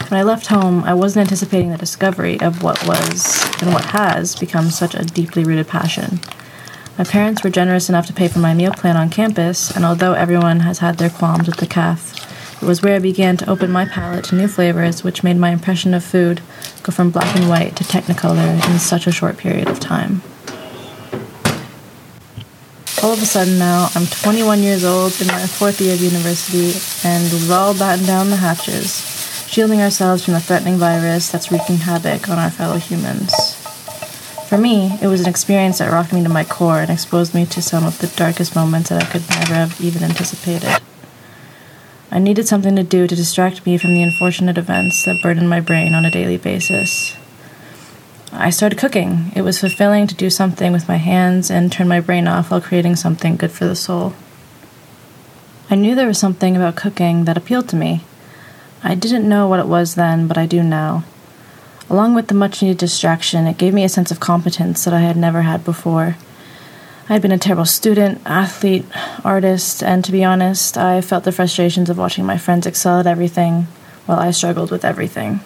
when 0.10 0.20
I 0.20 0.24
left 0.24 0.48
home, 0.48 0.84
I 0.84 0.94
wasn't 0.94 1.26
anticipating 1.28 1.72
the 1.72 1.78
discovery 1.78 2.40
of 2.42 2.64
what 2.64 2.86
was 2.88 3.62
and 3.62 3.74
what 3.74 3.86
has 3.86 4.36
become 4.36 4.70
such 4.70 4.96
a 4.96 5.04
deeply 5.06 5.44
rooted 5.44 5.68
passion. 5.68 6.20
My 6.98 7.04
parents 7.04 7.44
were 7.44 7.50
generous 7.50 7.90
enough 7.90 8.08
to 8.08 8.14
pay 8.14 8.28
for 8.28 8.40
my 8.40 8.54
meal 8.54 8.72
plan 8.72 8.98
on 8.98 9.10
campus, 9.10 9.76
and 9.76 9.86
although 9.86 10.14
everyone 10.14 10.62
has 10.62 10.80
had 10.80 10.98
their 10.98 11.10
qualms 11.10 11.48
with 11.48 11.58
the 11.58 11.68
caf, 11.68 12.62
it 12.62 12.66
was 12.66 12.82
where 12.82 12.96
I 12.96 13.00
began 13.00 13.38
to 13.38 13.50
open 13.50 13.72
my 13.72 13.86
palate 13.86 14.26
to 14.26 14.36
new 14.36 14.48
flavors, 14.48 15.04
which 15.04 15.24
made 15.24 15.38
my 15.38 15.50
impression 15.50 15.94
of 15.94 16.04
food 16.04 16.42
go 16.82 16.92
from 16.92 17.12
black 17.12 17.36
and 17.36 17.50
white 17.50 17.76
to 17.78 17.84
technicolor 17.84 18.56
in 18.70 18.80
such 18.80 19.06
a 19.06 19.12
short 19.12 19.38
period 19.38 19.68
of 19.68 19.80
time. 19.80 20.22
All 23.04 23.14
of 23.14 23.22
a 23.22 23.26
sudden 23.26 23.60
now, 23.60 23.90
I'm 23.96 24.06
21 24.06 24.64
years 24.64 24.86
old 24.86 25.20
in 25.20 25.28
my 25.28 25.46
fourth 25.46 25.82
year 25.82 25.94
of 25.94 26.02
university, 26.02 26.74
and 27.08 27.24
we've 27.32 27.52
all 27.52 27.78
battened 27.78 28.08
down 28.08 28.30
the 28.30 28.38
hatches 28.38 29.13
shielding 29.54 29.82
ourselves 29.82 30.26
from 30.26 30.34
the 30.34 30.40
threatening 30.40 30.78
virus 30.78 31.32
that's 31.32 31.52
wreaking 31.52 31.78
havoc 31.78 32.28
on 32.28 32.40
our 32.40 32.50
fellow 32.50 32.78
humans. 32.78 33.32
For 34.50 34.58
me, 34.58 34.98
it 35.00 35.06
was 35.06 35.22
an 35.22 35.30
experience 35.30 35.78
that 35.78 35.92
rocked 35.92 36.12
me 36.12 36.24
to 36.24 36.30
my 36.30 36.44
core 36.44 36.80
and 36.80 36.90
exposed 36.90 37.36
me 37.36 37.46
to 37.46 37.62
some 37.62 37.86
of 37.86 38.00
the 38.00 38.08
darkest 38.08 38.56
moments 38.56 38.90
that 38.90 39.04
I 39.04 39.06
could 39.06 39.30
never 39.30 39.54
have 39.54 39.80
even 39.80 40.04
anticipated. 40.04 40.82
I 42.10 42.18
needed 42.18 42.48
something 42.48 42.76
to 42.76 42.82
do 42.82 43.06
to 43.06 43.16
distract 43.16 43.64
me 43.64 43.78
from 43.78 43.94
the 43.94 44.02
unfortunate 44.02 44.58
events 44.58 45.06
that 45.06 45.22
burdened 45.22 45.52
my 45.52 45.60
brain 45.60 45.94
on 45.94 46.04
a 46.04 46.10
daily 46.10 46.38
basis. 46.38 47.16
I 48.32 48.50
started 48.50 48.80
cooking. 48.80 49.32
It 49.36 49.44
was 49.44 49.60
fulfilling 49.60 50.08
to 50.08 50.16
do 50.16 50.32
something 50.32 50.72
with 50.72 50.88
my 50.88 50.98
hands 50.98 51.52
and 51.52 51.72
turn 51.72 51.88
my 51.88 52.00
brain 52.00 52.28
off 52.28 52.50
while 52.50 52.60
creating 52.60 52.96
something 52.96 53.36
good 53.36 53.52
for 53.52 53.66
the 53.66 53.76
soul. 53.76 54.16
I 55.70 55.76
knew 55.76 55.94
there 55.94 56.08
was 56.08 56.18
something 56.18 56.56
about 56.56 56.76
cooking 56.76 57.26
that 57.26 57.38
appealed 57.38 57.70
to 57.70 57.76
me, 57.76 58.04
I 58.86 58.96
didn't 58.96 59.28
know 59.28 59.48
what 59.48 59.62
it 59.62 59.68
was 59.68 59.96
then, 59.96 60.28
but 60.28 60.38
I 60.38 60.46
do 60.46 60.62
now. 60.62 61.06
Along 61.90 62.14
with 62.16 62.28
the 62.28 62.34
much 62.34 62.62
needed 62.62 62.78
distraction, 62.78 63.48
it 63.48 63.58
gave 63.58 63.74
me 63.74 63.86
a 63.86 63.90
sense 63.90 64.12
of 64.12 64.20
competence 64.20 64.84
that 64.84 64.94
I 64.94 65.00
had 65.00 65.16
never 65.16 65.44
had 65.44 65.64
before. 65.64 66.18
I 67.08 67.14
had 67.14 67.22
been 67.22 67.32
a 67.32 67.38
terrible 67.38 67.66
student, 67.66 68.22
athlete, 68.26 68.86
artist, 69.24 69.84
and 69.84 70.04
to 70.04 70.12
be 70.12 70.24
honest, 70.24 70.78
I 70.78 71.00
felt 71.00 71.24
the 71.24 71.32
frustrations 71.32 71.90
of 71.90 71.98
watching 71.98 72.26
my 72.26 72.38
friends 72.38 72.66
excel 72.66 73.00
at 73.00 73.08
everything 73.08 73.68
while 74.06 74.20
I 74.20 74.32
struggled 74.32 74.70
with 74.70 74.84
everything. 74.84 75.42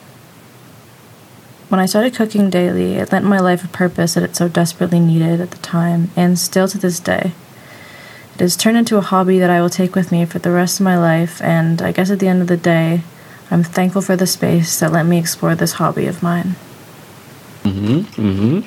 When 1.70 1.80
I 1.80 1.86
started 1.86 2.16
cooking 2.16 2.50
daily, 2.50 2.96
it 2.96 3.12
lent 3.12 3.26
my 3.26 3.40
life 3.40 3.64
a 3.64 3.68
purpose 3.68 4.16
that 4.16 4.24
it 4.24 4.36
so 4.36 4.48
desperately 4.48 5.00
needed 5.00 5.42
at 5.42 5.52
the 5.52 5.58
time, 5.58 6.10
and 6.16 6.40
still 6.40 6.68
to 6.70 6.78
this 6.78 7.00
day. 7.00 7.34
It 8.36 8.40
has 8.40 8.56
turned 8.56 8.78
into 8.78 8.98
a 8.98 9.02
hobby 9.02 9.38
that 9.40 9.50
I 9.50 9.62
will 9.62 9.70
take 9.70 9.94
with 9.94 10.12
me 10.12 10.26
for 10.26 10.40
the 10.40 10.52
rest 10.52 10.80
of 10.80 10.86
my 10.86 10.98
life, 10.98 11.42
and 11.42 11.82
I 11.82 11.92
guess 11.92 12.10
at 12.10 12.20
the 12.20 12.28
end 12.28 12.42
of 12.42 12.48
the 12.48 12.58
day, 12.58 13.02
I'm 13.50 13.64
thankful 13.64 14.02
for 14.02 14.16
the 14.16 14.28
space 14.28 14.80
that 14.80 14.92
let 14.92 15.06
me 15.06 15.18
explore 15.18 15.56
this 15.56 15.74
hobby 15.74 16.06
of 16.06 16.22
mine. 16.22 16.56
Mm-hmm. 17.64 18.00
Mm-hmm. 18.22 18.60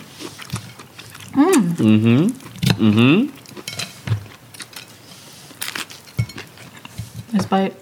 Mm. 1.40 1.74
Mm-hmm. 1.76 2.26
Mm-hmm. 2.88 3.36
Nice 7.32 7.46
bite. 7.46 7.74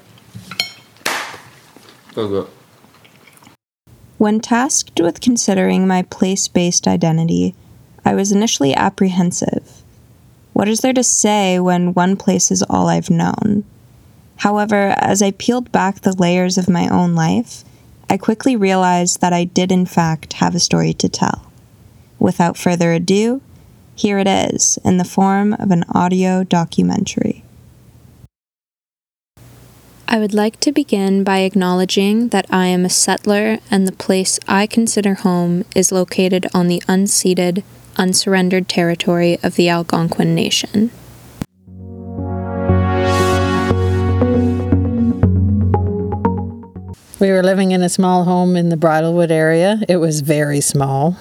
Go 2.15 2.29
go. 2.29 2.49
When 4.19 4.41
tasked 4.41 5.01
with 5.01 5.21
considering 5.21 5.87
my 5.87 6.03
place 6.03 6.49
based 6.49 6.89
identity, 6.89 7.55
I 8.05 8.15
was 8.15 8.33
initially 8.33 8.75
apprehensive. 8.75 9.83
What 10.53 10.69
is 10.69 10.81
there 10.81 10.93
to 10.93 11.05
say 11.05 11.61
when 11.61 11.95
one 11.95 12.17
place 12.17 12.51
is 12.51 12.65
all 12.65 12.89
I've 12.89 13.11
known? 13.11 13.65
However, 14.39 14.95
as 14.99 15.21
I 15.21 15.33
peeled 15.33 15.73
back 15.73 16.01
the 16.01 16.17
layers 16.17 16.59
of 16.59 16.69
my 16.69 16.89
own 16.89 17.15
life, 17.15 17.65
I 18.09 18.17
quickly 18.17 18.57
realized 18.57 19.21
that 19.21 19.33
I 19.33 19.45
did, 19.45 19.71
in 19.71 19.85
fact, 19.85 20.35
have 20.35 20.55
a 20.55 20.61
story 20.61 20.95
to 20.95 21.09
tell. 21.09 21.51
Without 22.19 22.57
further 22.57 22.93
ado, 22.93 23.43
here 23.95 24.19
it 24.19 24.29
is 24.29 24.79
in 24.85 24.97
the 24.97 25.05
form 25.05 25.55
of 25.55 25.71
an 25.73 25.85
audio 25.93 26.45
documentary. 26.45 27.45
I 30.07 30.19
would 30.19 30.33
like 30.33 30.59
to 30.61 30.73
begin 30.73 31.25
by 31.25 31.41
acknowledging 31.41 32.29
that 32.29 32.47
I 32.49 32.67
am 32.69 32.85
a 32.85 32.91
settler 32.91 33.59
and 33.71 33.87
the 33.87 33.93
place 33.93 34.39
I 34.49 34.67
consider 34.67 35.15
home 35.15 35.65
is 35.75 35.93
located 35.93 36.47
on 36.55 36.69
the 36.69 36.83
unceded, 36.89 37.63
unsurrendered 37.97 38.69
territory 38.69 39.39
of 39.43 39.57
the 39.57 39.69
Algonquin 39.69 40.35
Nation. 40.35 40.91
We 47.21 47.33
were 47.33 47.43
living 47.43 47.73
in 47.73 47.83
a 47.83 47.89
small 47.89 48.25
home 48.25 48.55
in 48.55 48.69
the 48.69 48.77
Bridlewood 48.77 49.33
area. 49.33 49.81
It 49.89 49.97
was 49.97 50.21
very 50.21 50.61
small, 50.61 51.17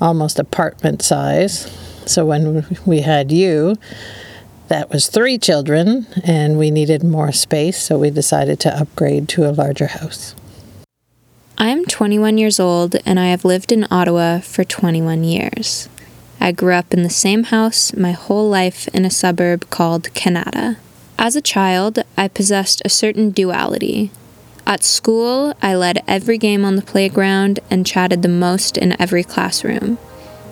almost 0.00 0.38
apartment 0.38 1.02
size. 1.02 1.62
So 2.06 2.24
when 2.24 2.64
we 2.86 3.00
had 3.00 3.32
you, 3.32 3.74
that 4.68 4.90
was 4.90 5.08
three 5.08 5.36
children, 5.36 6.06
and 6.22 6.56
we 6.56 6.70
needed 6.70 7.02
more 7.02 7.32
space, 7.32 7.82
so 7.82 7.98
we 7.98 8.10
decided 8.10 8.60
to 8.60 8.80
upgrade 8.80 9.28
to 9.30 9.48
a 9.48 9.50
larger 9.50 9.88
house. 9.88 10.36
I 11.56 11.70
am 11.70 11.84
21 11.86 12.38
years 12.38 12.60
old 12.60 12.94
and 13.04 13.18
I 13.18 13.26
have 13.26 13.44
lived 13.44 13.72
in 13.72 13.88
Ottawa 13.90 14.38
for 14.38 14.62
21 14.62 15.24
years. 15.24 15.88
I 16.40 16.52
grew 16.52 16.74
up 16.74 16.94
in 16.94 17.02
the 17.02 17.10
same 17.10 17.42
house 17.42 17.92
my 17.96 18.12
whole 18.12 18.48
life 18.48 18.86
in 18.94 19.04
a 19.04 19.10
suburb 19.10 19.68
called 19.68 20.04
Kanata. 20.14 20.76
As 21.18 21.34
a 21.34 21.40
child, 21.40 21.98
I 22.16 22.28
possessed 22.28 22.80
a 22.84 22.88
certain 22.88 23.30
duality. 23.30 24.12
At 24.68 24.84
school, 24.84 25.54
I 25.62 25.74
led 25.74 26.04
every 26.06 26.36
game 26.36 26.62
on 26.62 26.76
the 26.76 26.82
playground 26.82 27.58
and 27.70 27.86
chatted 27.86 28.20
the 28.20 28.28
most 28.28 28.76
in 28.76 29.00
every 29.00 29.24
classroom. 29.24 29.96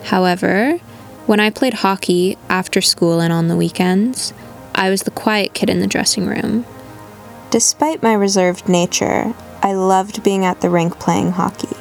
However, 0.04 0.78
when 1.26 1.38
I 1.38 1.50
played 1.50 1.74
hockey 1.74 2.38
after 2.48 2.80
school 2.80 3.20
and 3.20 3.30
on 3.30 3.48
the 3.48 3.56
weekends, 3.56 4.32
I 4.74 4.88
was 4.88 5.02
the 5.02 5.10
quiet 5.10 5.52
kid 5.52 5.68
in 5.68 5.80
the 5.80 5.86
dressing 5.86 6.24
room. 6.24 6.64
Despite 7.50 8.02
my 8.02 8.14
reserved 8.14 8.70
nature, 8.70 9.34
I 9.60 9.74
loved 9.74 10.24
being 10.24 10.46
at 10.46 10.62
the 10.62 10.70
rink 10.70 10.98
playing 10.98 11.32
hockey. 11.32 11.76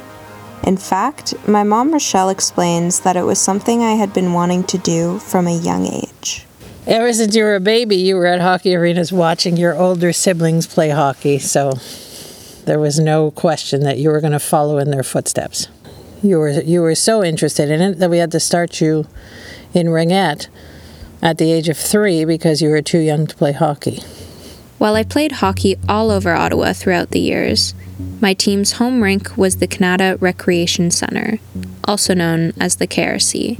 In 0.62 0.76
fact, 0.76 1.32
my 1.48 1.62
mom 1.62 1.90
Rochelle 1.90 2.28
explains 2.28 3.00
that 3.00 3.16
it 3.16 3.22
was 3.22 3.40
something 3.40 3.82
I 3.82 3.92
had 3.92 4.12
been 4.12 4.34
wanting 4.34 4.64
to 4.64 4.76
do 4.76 5.20
from 5.20 5.46
a 5.46 5.56
young 5.56 5.86
age. 5.86 6.44
Ever 6.86 7.14
since 7.14 7.34
you 7.34 7.44
were 7.44 7.56
a 7.56 7.60
baby, 7.60 7.96
you 7.96 8.14
were 8.16 8.26
at 8.26 8.42
hockey 8.42 8.76
arenas 8.76 9.10
watching 9.10 9.56
your 9.56 9.74
older 9.74 10.12
siblings 10.12 10.66
play 10.66 10.90
hockey, 10.90 11.38
so 11.38 11.72
there 12.66 12.78
was 12.78 12.98
no 12.98 13.30
question 13.30 13.82
that 13.84 13.98
you 13.98 14.10
were 14.10 14.20
going 14.20 14.32
to 14.32 14.38
follow 14.38 14.78
in 14.78 14.90
their 14.90 15.02
footsteps. 15.02 15.68
You 16.22 16.38
were 16.38 16.50
you 16.50 16.82
were 16.82 16.94
so 16.94 17.24
interested 17.24 17.70
in 17.70 17.80
it 17.80 17.98
that 17.98 18.10
we 18.10 18.18
had 18.18 18.32
to 18.32 18.40
start 18.40 18.80
you 18.80 19.06
in 19.72 19.86
ringette 19.86 20.48
at 21.22 21.38
the 21.38 21.52
age 21.52 21.68
of 21.68 21.76
3 21.76 22.24
because 22.24 22.60
you 22.60 22.68
were 22.68 22.82
too 22.82 22.98
young 22.98 23.26
to 23.26 23.36
play 23.36 23.52
hockey. 23.52 24.02
While 24.78 24.94
I 24.94 25.04
played 25.04 25.32
hockey 25.32 25.76
all 25.88 26.10
over 26.10 26.34
Ottawa 26.34 26.72
throughout 26.72 27.10
the 27.10 27.20
years, 27.20 27.74
my 28.20 28.34
team's 28.34 28.72
home 28.72 29.02
rink 29.02 29.36
was 29.36 29.56
the 29.56 29.66
Kanata 29.66 30.20
Recreation 30.20 30.90
Centre, 30.90 31.38
also 31.84 32.14
known 32.14 32.52
as 32.60 32.76
the 32.76 32.86
KRC. 32.86 33.58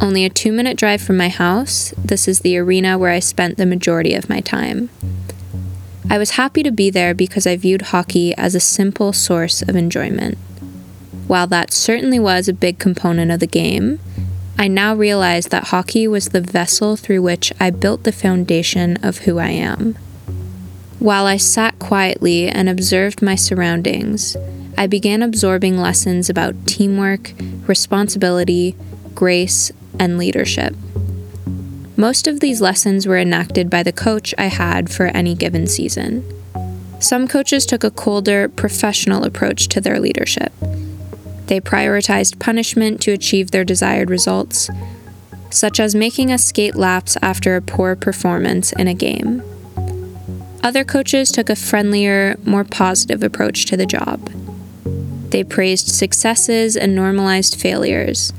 Only 0.00 0.24
a 0.24 0.30
two 0.30 0.50
minute 0.50 0.76
drive 0.76 1.02
from 1.02 1.16
my 1.16 1.28
house, 1.28 1.92
this 1.98 2.26
is 2.26 2.40
the 2.40 2.56
arena 2.56 2.96
where 2.98 3.12
I 3.12 3.20
spent 3.20 3.56
the 3.56 3.66
majority 3.66 4.14
of 4.14 4.28
my 4.28 4.40
time. 4.40 4.88
I 6.08 6.18
was 6.18 6.32
happy 6.32 6.62
to 6.62 6.70
be 6.72 6.90
there 6.90 7.14
because 7.14 7.46
I 7.46 7.56
viewed 7.56 7.82
hockey 7.82 8.34
as 8.36 8.54
a 8.54 8.60
simple 8.60 9.12
source 9.12 9.62
of 9.62 9.76
enjoyment. 9.76 10.38
While 11.26 11.46
that 11.48 11.72
certainly 11.72 12.18
was 12.18 12.48
a 12.48 12.52
big 12.52 12.78
component 12.78 13.30
of 13.30 13.40
the 13.40 13.46
game, 13.46 14.00
I 14.58 14.68
now 14.68 14.94
realize 14.94 15.46
that 15.46 15.68
hockey 15.68 16.08
was 16.08 16.30
the 16.30 16.40
vessel 16.40 16.96
through 16.96 17.22
which 17.22 17.52
I 17.60 17.70
built 17.70 18.04
the 18.04 18.12
foundation 18.12 18.96
of 19.02 19.18
who 19.18 19.38
I 19.38 19.50
am. 19.50 19.96
While 20.98 21.26
I 21.26 21.36
sat 21.38 21.78
quietly 21.78 22.48
and 22.48 22.68
observed 22.68 23.22
my 23.22 23.34
surroundings, 23.34 24.36
I 24.76 24.86
began 24.86 25.22
absorbing 25.22 25.78
lessons 25.78 26.28
about 26.28 26.66
teamwork, 26.66 27.32
responsibility, 27.66 28.74
grace, 29.14 29.72
and 29.98 30.18
leadership. 30.18 30.74
Most 32.00 32.26
of 32.26 32.40
these 32.40 32.62
lessons 32.62 33.06
were 33.06 33.18
enacted 33.18 33.68
by 33.68 33.82
the 33.82 33.92
coach 33.92 34.34
I 34.38 34.46
had 34.46 34.90
for 34.90 35.08
any 35.08 35.34
given 35.34 35.66
season. 35.66 36.24
Some 36.98 37.28
coaches 37.28 37.66
took 37.66 37.84
a 37.84 37.90
colder, 37.90 38.48
professional 38.48 39.22
approach 39.22 39.68
to 39.68 39.82
their 39.82 40.00
leadership. 40.00 40.50
They 41.48 41.60
prioritized 41.60 42.38
punishment 42.38 43.02
to 43.02 43.12
achieve 43.12 43.50
their 43.50 43.64
desired 43.64 44.08
results, 44.08 44.70
such 45.50 45.78
as 45.78 45.94
making 45.94 46.32
us 46.32 46.42
skate 46.42 46.74
laps 46.74 47.18
after 47.20 47.54
a 47.54 47.60
poor 47.60 47.94
performance 47.94 48.72
in 48.72 48.88
a 48.88 48.94
game. 48.94 49.42
Other 50.64 50.84
coaches 50.84 51.30
took 51.30 51.50
a 51.50 51.54
friendlier, 51.54 52.34
more 52.44 52.64
positive 52.64 53.22
approach 53.22 53.66
to 53.66 53.76
the 53.76 53.84
job. 53.84 54.30
They 55.32 55.44
praised 55.44 55.88
successes 55.88 56.78
and 56.78 56.94
normalized 56.94 57.60
failures, 57.60 58.32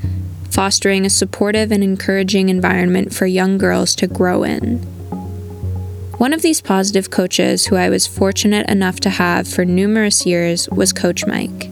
fostering 0.52 1.06
a 1.06 1.10
supportive 1.10 1.72
and 1.72 1.82
encouraging 1.82 2.50
environment 2.50 3.14
for 3.14 3.24
young 3.24 3.56
girls 3.56 3.94
to 3.94 4.06
grow 4.06 4.42
in. 4.42 4.78
One 6.18 6.34
of 6.34 6.42
these 6.42 6.60
positive 6.60 7.10
coaches 7.10 7.66
who 7.66 7.76
I 7.76 7.88
was 7.88 8.06
fortunate 8.06 8.68
enough 8.68 9.00
to 9.00 9.10
have 9.10 9.48
for 9.48 9.64
numerous 9.64 10.26
years 10.26 10.68
was 10.68 10.92
Coach 10.92 11.26
Mike. 11.26 11.70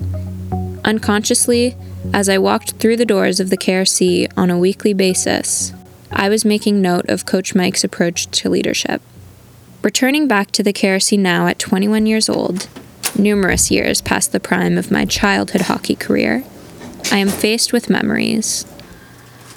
Unconsciously, 0.83 1.77
as 2.15 2.31
I 2.31 2.39
walked 2.39 2.73
through 2.73 2.97
the 2.97 3.05
doors 3.05 3.39
of 3.39 3.51
the 3.51 3.59
KRC 3.59 4.33
on 4.37 4.49
a 4.49 4.59
weekly 4.59 4.95
basis, 4.95 5.75
I 6.11 6.31
was 6.31 6.47
making 6.47 6.81
note 6.81 7.09
of 7.09 7.27
Coach 7.27 7.55
Mike's 7.55 7.85
approach 7.85 8.29
to 8.31 8.49
leadership. 8.49 9.03
Returning 9.83 10.27
back 10.27 10.51
to 10.53 10.63
the 10.63 10.73
KRC 10.73 11.19
now 11.19 11.47
at 11.47 11.59
21 11.59 12.07
years 12.07 12.31
old, 12.31 12.67
numerous 13.17 13.71
years 13.71 14.01
past 14.01 14.33
the 14.33 14.41
prime 14.41 14.79
of 14.79 14.91
my 14.91 15.05
childhood 15.05 15.63
hockey 15.63 15.95
career, 15.95 16.45
I 17.13 17.19
am 17.19 17.29
faced 17.29 17.73
with 17.73 17.91
memories. 17.91 18.65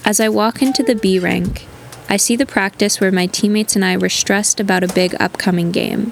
As 0.06 0.20
I 0.20 0.30
walk 0.30 0.62
into 0.62 0.84
the 0.84 0.96
B 0.96 1.20
rank, 1.20 1.68
I 2.10 2.18
see 2.18 2.36
the 2.36 2.46
practice 2.46 3.00
where 3.00 3.12
my 3.12 3.26
teammates 3.28 3.76
and 3.76 3.86
I 3.86 3.98
were 3.98 4.10
stressed 4.10 4.60
about 4.60 4.84
a 4.84 4.94
big 4.94 5.16
upcoming 5.20 5.72
game. 5.72 6.12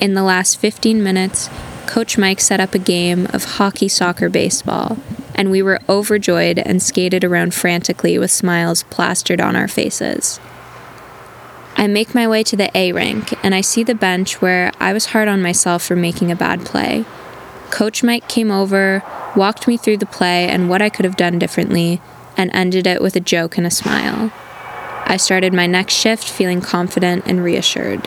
In 0.00 0.14
the 0.14 0.22
last 0.22 0.58
15 0.58 1.02
minutes, 1.02 1.50
Coach 1.86 2.16
Mike 2.16 2.40
set 2.40 2.60
up 2.60 2.74
a 2.74 2.78
game 2.78 3.26
of 3.32 3.56
hockey, 3.56 3.88
soccer, 3.88 4.28
baseball, 4.28 4.98
and 5.34 5.50
we 5.50 5.62
were 5.62 5.80
overjoyed 5.88 6.58
and 6.58 6.82
skated 6.82 7.24
around 7.24 7.54
frantically 7.54 8.18
with 8.18 8.30
smiles 8.30 8.82
plastered 8.84 9.40
on 9.40 9.56
our 9.56 9.68
faces. 9.68 10.38
I 11.76 11.86
make 11.86 12.14
my 12.14 12.26
way 12.26 12.42
to 12.42 12.56
the 12.56 12.76
A 12.76 12.92
rank 12.92 13.32
and 13.44 13.54
I 13.54 13.60
see 13.60 13.84
the 13.84 13.94
bench 13.94 14.42
where 14.42 14.72
I 14.80 14.92
was 14.92 15.06
hard 15.06 15.28
on 15.28 15.40
myself 15.40 15.82
for 15.84 15.94
making 15.96 16.30
a 16.30 16.36
bad 16.36 16.64
play. 16.64 17.04
Coach 17.70 18.02
Mike 18.02 18.28
came 18.28 18.50
over, 18.50 19.02
walked 19.36 19.68
me 19.68 19.76
through 19.76 19.98
the 19.98 20.06
play 20.06 20.48
and 20.48 20.68
what 20.68 20.82
I 20.82 20.88
could 20.88 21.04
have 21.04 21.16
done 21.16 21.38
differently, 21.38 22.00
and 22.36 22.50
ended 22.54 22.86
it 22.86 23.02
with 23.02 23.16
a 23.16 23.20
joke 23.20 23.58
and 23.58 23.66
a 23.66 23.70
smile. 23.70 24.32
I 25.04 25.16
started 25.16 25.52
my 25.52 25.66
next 25.66 25.94
shift 25.94 26.28
feeling 26.28 26.60
confident 26.60 27.24
and 27.26 27.42
reassured. 27.42 28.06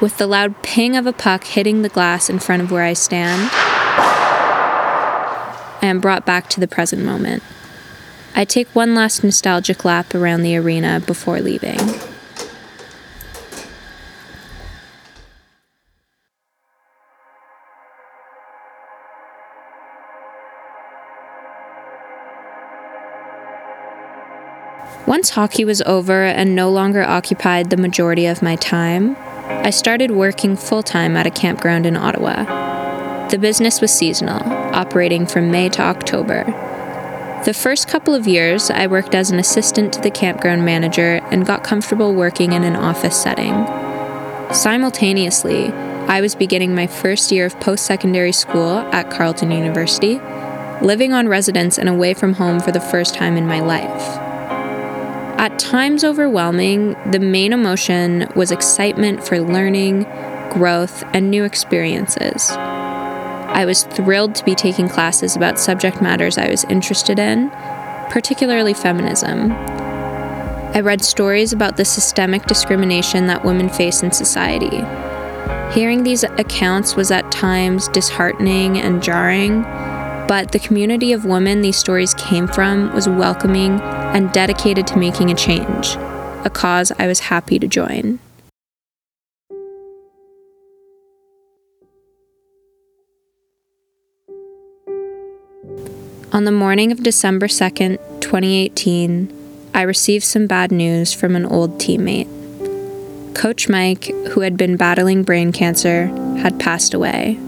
With 0.00 0.18
the 0.18 0.26
loud 0.26 0.62
ping 0.62 0.96
of 0.96 1.06
a 1.06 1.12
puck 1.12 1.44
hitting 1.44 1.82
the 1.82 1.88
glass 1.88 2.30
in 2.30 2.38
front 2.38 2.62
of 2.62 2.70
where 2.70 2.84
I 2.84 2.92
stand, 2.92 3.50
I 5.80 5.86
am 5.86 6.00
brought 6.00 6.24
back 6.26 6.48
to 6.50 6.60
the 6.60 6.68
present 6.68 7.04
moment. 7.04 7.42
I 8.34 8.44
take 8.44 8.68
one 8.68 8.94
last 8.94 9.24
nostalgic 9.24 9.84
lap 9.84 10.14
around 10.14 10.42
the 10.42 10.56
arena 10.56 11.00
before 11.04 11.40
leaving. 11.40 11.78
Once 25.08 25.30
hockey 25.30 25.64
was 25.64 25.80
over 25.86 26.24
and 26.24 26.54
no 26.54 26.68
longer 26.68 27.02
occupied 27.02 27.70
the 27.70 27.78
majority 27.78 28.26
of 28.26 28.42
my 28.42 28.56
time, 28.56 29.16
I 29.48 29.70
started 29.70 30.10
working 30.10 30.54
full 30.54 30.82
time 30.82 31.16
at 31.16 31.26
a 31.26 31.30
campground 31.30 31.86
in 31.86 31.96
Ottawa. 31.96 33.28
The 33.28 33.38
business 33.38 33.80
was 33.80 33.90
seasonal, 33.90 34.42
operating 34.74 35.24
from 35.24 35.50
May 35.50 35.70
to 35.70 35.80
October. 35.80 36.44
The 37.46 37.54
first 37.54 37.88
couple 37.88 38.14
of 38.14 38.28
years, 38.28 38.68
I 38.68 38.86
worked 38.86 39.14
as 39.14 39.30
an 39.30 39.38
assistant 39.38 39.94
to 39.94 40.00
the 40.02 40.10
campground 40.10 40.66
manager 40.66 41.22
and 41.30 41.46
got 41.46 41.64
comfortable 41.64 42.12
working 42.12 42.52
in 42.52 42.62
an 42.62 42.76
office 42.76 43.16
setting. 43.16 43.54
Simultaneously, 44.52 45.68
I 46.06 46.20
was 46.20 46.34
beginning 46.34 46.74
my 46.74 46.86
first 46.86 47.32
year 47.32 47.46
of 47.46 47.58
post 47.60 47.86
secondary 47.86 48.32
school 48.32 48.80
at 48.92 49.10
Carleton 49.10 49.52
University, 49.52 50.20
living 50.82 51.14
on 51.14 51.28
residence 51.28 51.78
and 51.78 51.88
away 51.88 52.12
from 52.12 52.34
home 52.34 52.60
for 52.60 52.72
the 52.72 52.80
first 52.80 53.14
time 53.14 53.38
in 53.38 53.46
my 53.46 53.60
life. 53.60 54.27
At 55.38 55.56
times 55.56 56.02
overwhelming, 56.02 56.96
the 57.12 57.20
main 57.20 57.52
emotion 57.52 58.26
was 58.34 58.50
excitement 58.50 59.24
for 59.24 59.38
learning, 59.38 60.02
growth, 60.50 61.04
and 61.14 61.30
new 61.30 61.44
experiences. 61.44 62.50
I 62.50 63.64
was 63.64 63.84
thrilled 63.84 64.34
to 64.34 64.44
be 64.44 64.56
taking 64.56 64.88
classes 64.88 65.36
about 65.36 65.60
subject 65.60 66.02
matters 66.02 66.38
I 66.38 66.50
was 66.50 66.64
interested 66.64 67.20
in, 67.20 67.50
particularly 68.10 68.74
feminism. 68.74 69.52
I 69.52 70.80
read 70.80 71.04
stories 71.04 71.52
about 71.52 71.76
the 71.76 71.84
systemic 71.84 72.46
discrimination 72.46 73.28
that 73.28 73.44
women 73.44 73.68
face 73.68 74.02
in 74.02 74.10
society. 74.10 74.84
Hearing 75.72 76.02
these 76.02 76.24
accounts 76.24 76.96
was 76.96 77.12
at 77.12 77.30
times 77.30 77.86
disheartening 77.86 78.78
and 78.78 79.00
jarring, 79.00 79.62
but 80.26 80.50
the 80.50 80.58
community 80.58 81.12
of 81.12 81.24
women 81.24 81.62
these 81.62 81.76
stories 81.76 82.12
came 82.14 82.48
from 82.48 82.92
was 82.92 83.08
welcoming 83.08 83.78
and 84.14 84.32
dedicated 84.32 84.86
to 84.88 84.98
making 84.98 85.30
a 85.30 85.34
change, 85.34 85.96
a 86.44 86.50
cause 86.52 86.92
I 86.98 87.06
was 87.06 87.20
happy 87.20 87.58
to 87.58 87.66
join. 87.66 88.18
On 96.30 96.44
the 96.44 96.52
morning 96.52 96.92
of 96.92 97.02
December 97.02 97.46
2nd, 97.48 97.98
2018, 98.20 99.32
I 99.74 99.82
received 99.82 100.24
some 100.24 100.46
bad 100.46 100.70
news 100.70 101.12
from 101.12 101.34
an 101.34 101.46
old 101.46 101.78
teammate. 101.78 102.28
Coach 103.34 103.68
Mike, 103.68 104.04
who 104.30 104.42
had 104.42 104.56
been 104.56 104.76
battling 104.76 105.22
brain 105.22 105.52
cancer, 105.52 106.06
had 106.38 106.60
passed 106.60 106.92
away. 106.92 107.38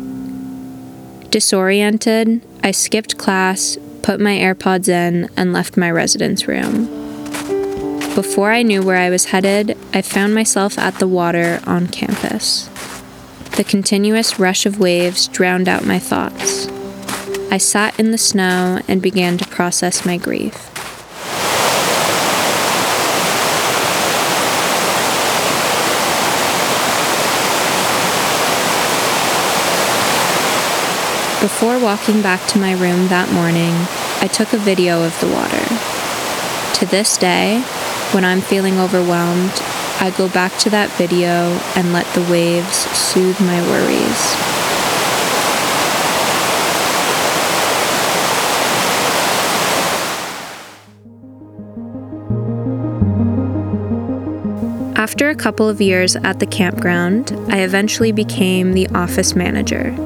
Disoriented, 1.30 2.42
I 2.64 2.70
skipped 2.70 3.18
class, 3.18 3.76
put 4.02 4.20
my 4.20 4.36
AirPods 4.36 4.88
in, 4.88 5.28
and 5.36 5.52
left 5.52 5.76
my 5.76 5.90
residence 5.90 6.46
room. 6.48 6.86
Before 8.14 8.50
I 8.50 8.62
knew 8.62 8.82
where 8.82 8.96
I 8.96 9.08
was 9.08 9.26
headed, 9.26 9.78
I 9.94 10.02
found 10.02 10.34
myself 10.34 10.78
at 10.78 10.98
the 10.98 11.06
water 11.06 11.60
on 11.66 11.86
campus. 11.86 12.68
The 13.56 13.64
continuous 13.64 14.38
rush 14.38 14.66
of 14.66 14.80
waves 14.80 15.28
drowned 15.28 15.68
out 15.68 15.84
my 15.84 15.98
thoughts. 15.98 16.66
I 17.52 17.58
sat 17.58 17.98
in 17.98 18.10
the 18.10 18.18
snow 18.18 18.80
and 18.88 19.02
began 19.02 19.38
to 19.38 19.46
process 19.46 20.04
my 20.04 20.16
grief. 20.16 20.70
Before 31.40 31.69
walking 31.80 32.20
back 32.20 32.46
to 32.48 32.58
my 32.58 32.72
room 32.72 33.08
that 33.08 33.32
morning, 33.32 33.72
I 34.20 34.28
took 34.30 34.52
a 34.52 34.58
video 34.58 35.02
of 35.02 35.18
the 35.20 35.28
water. 35.28 35.64
To 36.78 36.86
this 36.86 37.16
day, 37.16 37.60
when 38.12 38.24
I'm 38.24 38.42
feeling 38.42 38.78
overwhelmed, 38.78 39.52
I 40.00 40.12
go 40.16 40.28
back 40.28 40.56
to 40.58 40.70
that 40.70 40.90
video 40.90 41.58
and 41.74 41.92
let 41.92 42.06
the 42.14 42.22
waves 42.30 42.76
soothe 42.76 43.40
my 43.40 43.60
worries. 43.62 44.36
After 54.96 55.30
a 55.30 55.34
couple 55.34 55.68
of 55.68 55.80
years 55.80 56.14
at 56.16 56.40
the 56.40 56.46
campground, 56.46 57.32
I 57.48 57.60
eventually 57.60 58.12
became 58.12 58.74
the 58.74 58.86
office 58.88 59.34
manager. 59.34 59.96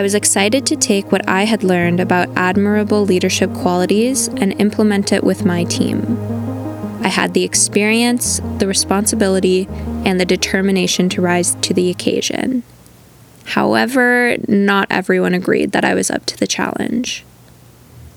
I 0.00 0.02
was 0.02 0.14
excited 0.14 0.64
to 0.64 0.76
take 0.76 1.12
what 1.12 1.28
I 1.28 1.44
had 1.44 1.62
learned 1.62 2.00
about 2.00 2.34
admirable 2.34 3.04
leadership 3.04 3.52
qualities 3.52 4.28
and 4.28 4.58
implement 4.58 5.12
it 5.12 5.22
with 5.22 5.44
my 5.44 5.64
team. 5.64 6.16
I 7.02 7.08
had 7.08 7.34
the 7.34 7.44
experience, 7.44 8.40
the 8.56 8.66
responsibility, 8.66 9.68
and 10.06 10.18
the 10.18 10.24
determination 10.24 11.10
to 11.10 11.20
rise 11.20 11.54
to 11.56 11.74
the 11.74 11.90
occasion. 11.90 12.62
However, 13.44 14.38
not 14.48 14.86
everyone 14.88 15.34
agreed 15.34 15.72
that 15.72 15.84
I 15.84 15.92
was 15.92 16.10
up 16.10 16.24
to 16.26 16.36
the 16.38 16.46
challenge. 16.46 17.26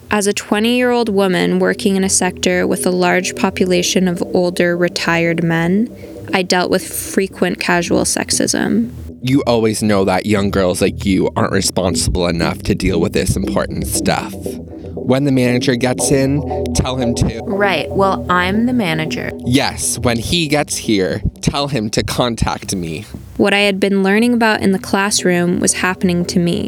As 0.10 0.26
a 0.26 0.32
20 0.32 0.78
year 0.78 0.92
old 0.92 1.10
woman 1.10 1.60
working 1.60 1.98
in 1.98 2.06
a 2.06 2.10
sector 2.10 2.66
with 2.66 2.86
a 2.86 2.92
large 2.92 3.36
population 3.36 4.08
of 4.08 4.24
older, 4.34 4.78
retired 4.78 5.44
men, 5.44 5.94
I 6.34 6.44
dealt 6.44 6.72
with 6.72 6.88
frequent 6.88 7.60
casual 7.60 8.06
sexism. 8.06 9.13
You 9.26 9.42
always 9.48 9.82
know 9.82 10.04
that 10.04 10.26
young 10.26 10.52
girls 10.52 10.82
like 10.82 11.06
you 11.06 11.30
aren't 11.38 11.54
responsible 11.54 12.28
enough 12.28 12.62
to 12.64 12.76
deal 12.76 13.00
with 13.00 13.14
this 13.14 13.38
important 13.38 13.88
stuff. 13.88 14.34
When 14.34 15.24
the 15.24 15.32
manager 15.32 15.78
gets 15.78 16.12
in, 16.12 16.42
tell 16.76 16.98
him 16.98 17.16
to. 17.16 17.40
Right, 17.46 17.90
well, 17.90 18.26
I'm 18.30 18.66
the 18.66 18.74
manager. 18.74 19.32
Yes, 19.46 19.98
when 20.00 20.18
he 20.18 20.50
gets 20.50 20.76
here, 20.76 21.22
tell 21.40 21.70
him 21.70 21.90
to 21.92 22.04
contact 22.04 22.76
me. 22.76 23.04
What 23.38 23.54
I 23.54 23.60
had 23.60 23.80
been 23.80 24.04
learning 24.04 24.34
about 24.34 24.60
in 24.62 24.74
the 24.74 24.80
classroom 24.80 25.62
was 25.62 25.76
happening 25.76 26.26
to 26.26 26.40
me. 26.40 26.68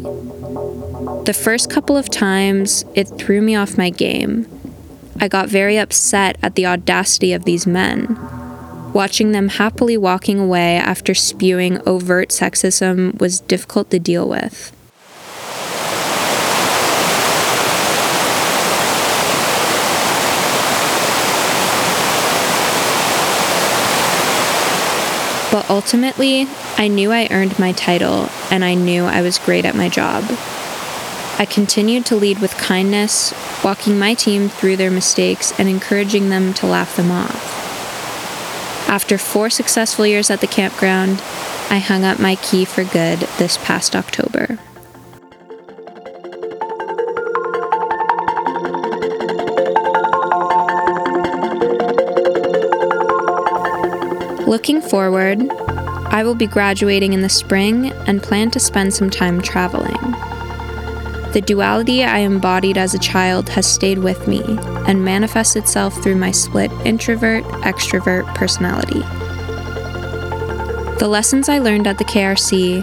The 1.26 1.38
first 1.38 1.68
couple 1.68 1.98
of 1.98 2.08
times, 2.08 2.86
it 2.94 3.04
threw 3.18 3.42
me 3.42 3.54
off 3.54 3.76
my 3.76 3.90
game. 3.90 4.48
I 5.20 5.28
got 5.28 5.50
very 5.50 5.76
upset 5.76 6.38
at 6.42 6.54
the 6.54 6.64
audacity 6.64 7.34
of 7.34 7.44
these 7.44 7.66
men. 7.66 8.16
Watching 8.96 9.32
them 9.32 9.48
happily 9.48 9.98
walking 9.98 10.38
away 10.38 10.76
after 10.76 11.12
spewing 11.12 11.86
overt 11.86 12.30
sexism 12.30 13.20
was 13.20 13.40
difficult 13.40 13.90
to 13.90 13.98
deal 13.98 14.26
with. 14.26 14.72
But 25.52 25.68
ultimately, 25.68 26.46
I 26.78 26.88
knew 26.88 27.12
I 27.12 27.28
earned 27.30 27.58
my 27.58 27.72
title 27.72 28.30
and 28.50 28.64
I 28.64 28.72
knew 28.72 29.04
I 29.04 29.20
was 29.20 29.38
great 29.38 29.66
at 29.66 29.74
my 29.74 29.90
job. 29.90 30.24
I 31.38 31.44
continued 31.44 32.06
to 32.06 32.16
lead 32.16 32.38
with 32.38 32.56
kindness, 32.56 33.34
walking 33.62 33.98
my 33.98 34.14
team 34.14 34.48
through 34.48 34.76
their 34.76 34.90
mistakes 34.90 35.52
and 35.60 35.68
encouraging 35.68 36.30
them 36.30 36.54
to 36.54 36.66
laugh 36.66 36.96
them 36.96 37.10
off. 37.10 37.55
After 38.88 39.18
four 39.18 39.50
successful 39.50 40.06
years 40.06 40.30
at 40.30 40.40
the 40.40 40.46
campground, 40.46 41.20
I 41.70 41.78
hung 41.78 42.04
up 42.04 42.18
my 42.18 42.36
key 42.36 42.64
for 42.64 42.84
good 42.84 43.18
this 43.38 43.58
past 43.58 43.94
October. 43.94 44.58
Looking 54.46 54.80
forward, 54.80 55.50
I 55.50 56.22
will 56.24 56.34
be 56.34 56.46
graduating 56.46 57.12
in 57.12 57.20
the 57.20 57.28
spring 57.28 57.92
and 58.06 58.22
plan 58.22 58.50
to 58.52 58.60
spend 58.60 58.94
some 58.94 59.10
time 59.10 59.42
traveling. 59.42 60.15
The 61.36 61.42
duality 61.42 62.02
I 62.02 62.20
embodied 62.20 62.78
as 62.78 62.94
a 62.94 62.98
child 62.98 63.50
has 63.50 63.66
stayed 63.66 63.98
with 63.98 64.26
me 64.26 64.42
and 64.88 65.04
manifests 65.04 65.54
itself 65.54 66.02
through 66.02 66.16
my 66.16 66.30
split 66.30 66.72
introvert 66.86 67.44
extrovert 67.60 68.24
personality. 68.34 69.00
The 70.98 71.08
lessons 71.08 71.50
I 71.50 71.58
learned 71.58 71.86
at 71.86 71.98
the 71.98 72.06
KRC 72.06 72.82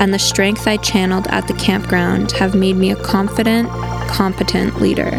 and 0.00 0.12
the 0.12 0.18
strength 0.18 0.66
I 0.66 0.78
channeled 0.78 1.28
at 1.28 1.46
the 1.46 1.54
campground 1.54 2.32
have 2.32 2.56
made 2.56 2.74
me 2.74 2.90
a 2.90 2.96
confident, 2.96 3.68
competent 4.08 4.80
leader. 4.80 5.12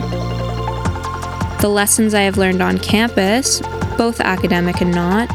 The 1.62 1.72
lessons 1.74 2.14
I 2.14 2.24
have 2.24 2.38
learned 2.38 2.62
on 2.62 2.80
campus, 2.80 3.62
both 3.98 4.20
academic 4.20 4.82
and 4.82 4.94
not, 4.94 5.30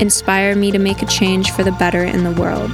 inspire 0.00 0.54
me 0.54 0.70
to 0.70 0.78
make 0.78 1.02
a 1.02 1.06
change 1.06 1.50
for 1.50 1.64
the 1.64 1.72
better 1.72 2.04
in 2.04 2.22
the 2.22 2.40
world. 2.40 2.70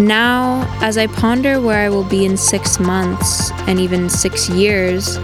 Now, 0.00 0.64
as 0.80 0.96
I 0.96 1.08
ponder 1.08 1.60
where 1.60 1.84
I 1.84 1.88
will 1.88 2.04
be 2.04 2.24
in 2.24 2.36
six 2.36 2.78
months 2.78 3.50
and 3.66 3.80
even 3.80 4.08
six 4.08 4.48
years, 4.48 5.18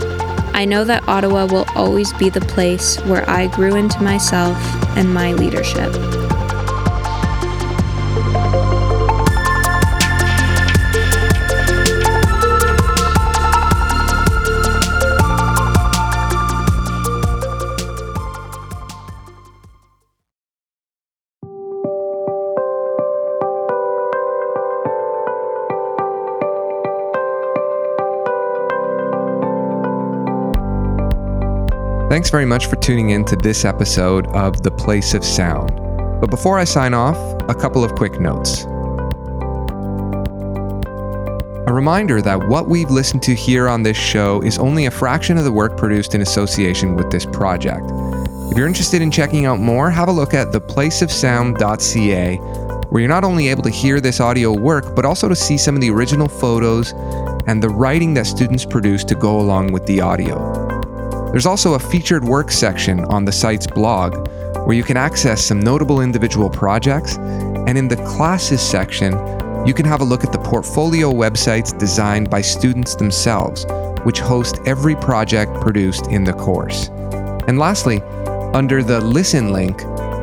I 0.53 0.65
know 0.65 0.83
that 0.85 1.09
Ottawa 1.09 1.47
will 1.47 1.65
always 1.77 2.13
be 2.15 2.29
the 2.29 2.41
place 2.41 2.99
where 3.03 3.29
I 3.31 3.47
grew 3.47 3.77
into 3.77 4.03
myself 4.03 4.57
and 4.97 5.15
my 5.15 5.33
leadership. 5.33 5.93
Thanks 32.15 32.31
very 32.31 32.47
much 32.47 32.67
for 32.67 32.77
tuning 32.77 33.11
in 33.11 33.25
to 33.25 33.35
this 33.35 33.65
episode 33.65 34.29
of 34.29 34.63
The 34.63 34.71
Place 34.71 35.15
of 35.15 35.25
Sound. 35.25 35.75
But 36.21 36.31
before 36.31 36.61
I 36.61 36.63
sign 36.63 36.95
off, 36.95 37.17
a 37.49 37.55
couple 37.57 37.83
of 37.83 37.97
quick 37.97 38.21
notes. 38.21 38.63
A 41.67 41.73
reminder 41.73 42.23
that 42.23 42.47
what 42.49 42.69
we've 42.69 42.89
listened 42.89 43.25
to 43.25 43.35
here 43.35 43.67
on 43.69 43.83
this 43.83 43.97
show 43.97 44.41
is 44.43 44.59
only 44.59 44.87
a 44.87 44.93
fraction 44.93 45.39
of 45.39 45.43
the 45.43 45.51
work 45.51 45.77
produced 45.77 46.15
in 46.15 46.21
association 46.21 46.95
with 46.95 47.11
this 47.11 47.27
project. 47.27 47.91
If 48.49 48.57
you're 48.57 48.69
interested 48.69 49.03
in 49.03 49.11
checking 49.11 49.45
out 49.45 49.59
more, 49.59 49.91
have 49.91 50.07
a 50.07 50.13
look 50.13 50.35
at 50.35 50.53
theplaceofsound.ca, 50.53 52.37
where 52.37 53.01
you're 53.01 53.09
not 53.09 53.25
only 53.25 53.49
able 53.49 53.65
to 53.65 53.71
hear 53.71 54.01
this 54.01 54.21
audio 54.21 54.53
work, 54.57 54.95
but 54.95 55.05
also 55.05 55.29
to 55.29 55.35
see 55.35 55.59
some 55.59 55.75
of 55.75 55.81
the 55.81 55.91
original 55.91 56.29
photos 56.29 56.93
and 57.49 57.61
the 57.61 57.71
writing 57.71 58.15
that 58.15 58.27
students 58.27 58.65
produced 58.65 59.09
to 59.09 59.17
go 59.17 59.41
along 59.41 59.73
with 59.73 59.85
the 59.87 60.01
audio. 60.01 60.64
There's 61.35 61.47
also 61.47 61.75
a 61.75 61.81
featured 61.81 62.23
work 62.23 62.53
section 62.53 63.01
on 63.07 63.25
the 63.25 63.33
site's 63.33 63.67
blog, 63.67 64.29
where 64.69 64.77
you 64.77 64.85
can 64.85 64.97
access 64.97 65.43
some 65.43 65.59
notable 65.59 66.01
individual 66.01 66.49
projects, 66.49 67.17
and 67.17 67.77
in 67.77 67.89
the 67.89 67.97
classes 67.97 68.63
section, 68.63 69.15
you 69.67 69.75
can 69.75 69.85
have 69.85 70.01
a 70.01 70.05
look 70.05 70.23
at 70.23 70.31
the 70.31 70.39
portfolio 70.39 71.11
websites 71.11 71.77
designed 71.77 72.31
by 72.31 72.41
students 72.41 72.95
themselves, 72.95 73.67
which 74.05 74.21
host 74.21 74.61
every 74.65 74.95
project 74.95 75.53
produced 75.61 76.07
in 76.07 76.23
the 76.23 76.35
course. 76.35 76.87
And 77.49 77.59
lastly, 77.59 78.01
under 78.55 78.85
the 78.85 79.01
Listen 79.01 79.53
link, 79.53 79.81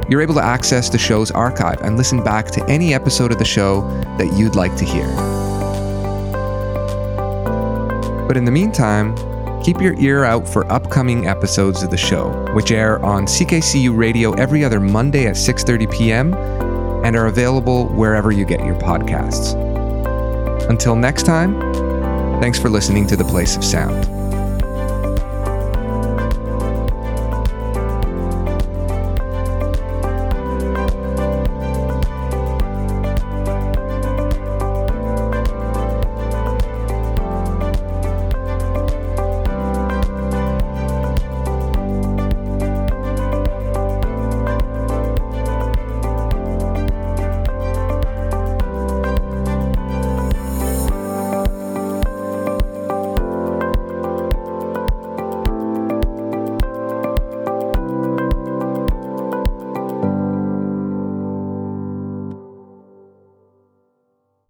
you're 0.08 0.22
able 0.22 0.36
to 0.36 0.42
access 0.42 0.88
the 0.88 0.98
show's 0.98 1.30
archive 1.30 1.82
and 1.82 1.98
listen 1.98 2.24
back 2.24 2.48
to 2.52 2.66
any 2.70 2.94
episode 2.94 3.34
of 3.34 3.38
the 3.38 3.44
show 3.44 3.82
that 4.18 4.32
you'd 4.38 4.56
like 4.56 4.78
to 4.78 4.86
hear. 4.86 5.08
But 8.30 8.38
in 8.38 8.46
the 8.46 8.52
meantime, 8.52 9.14
keep 9.64 9.82
your 9.82 9.98
ear 10.00 10.24
out 10.26 10.48
for 10.48 10.70
upcoming 10.72 11.28
episodes 11.28 11.84
of 11.84 11.92
the 11.92 11.98
show, 11.98 12.30
which 12.54 12.72
air 12.72 13.04
on 13.06 13.26
CKCU 13.26 13.96
Radio 13.96 14.34
every 14.34 14.64
other 14.64 14.80
Monday 14.80 15.28
at 15.28 15.36
6:30 15.36 15.92
p.m 15.92 16.72
and 17.04 17.16
are 17.16 17.28
available 17.28 17.88
wherever 17.88 18.32
you 18.32 18.46
get 18.46 18.64
your 18.64 18.76
podcasts. 18.76 19.56
Until 20.70 20.96
next 20.96 21.24
time, 21.24 21.60
thanks 22.42 22.60
for 22.60 22.70
listening 22.70 23.08
to 23.08 23.16
The 23.16 23.24
Place 23.26 23.56
of 23.56 23.64
Sound. 23.64 24.31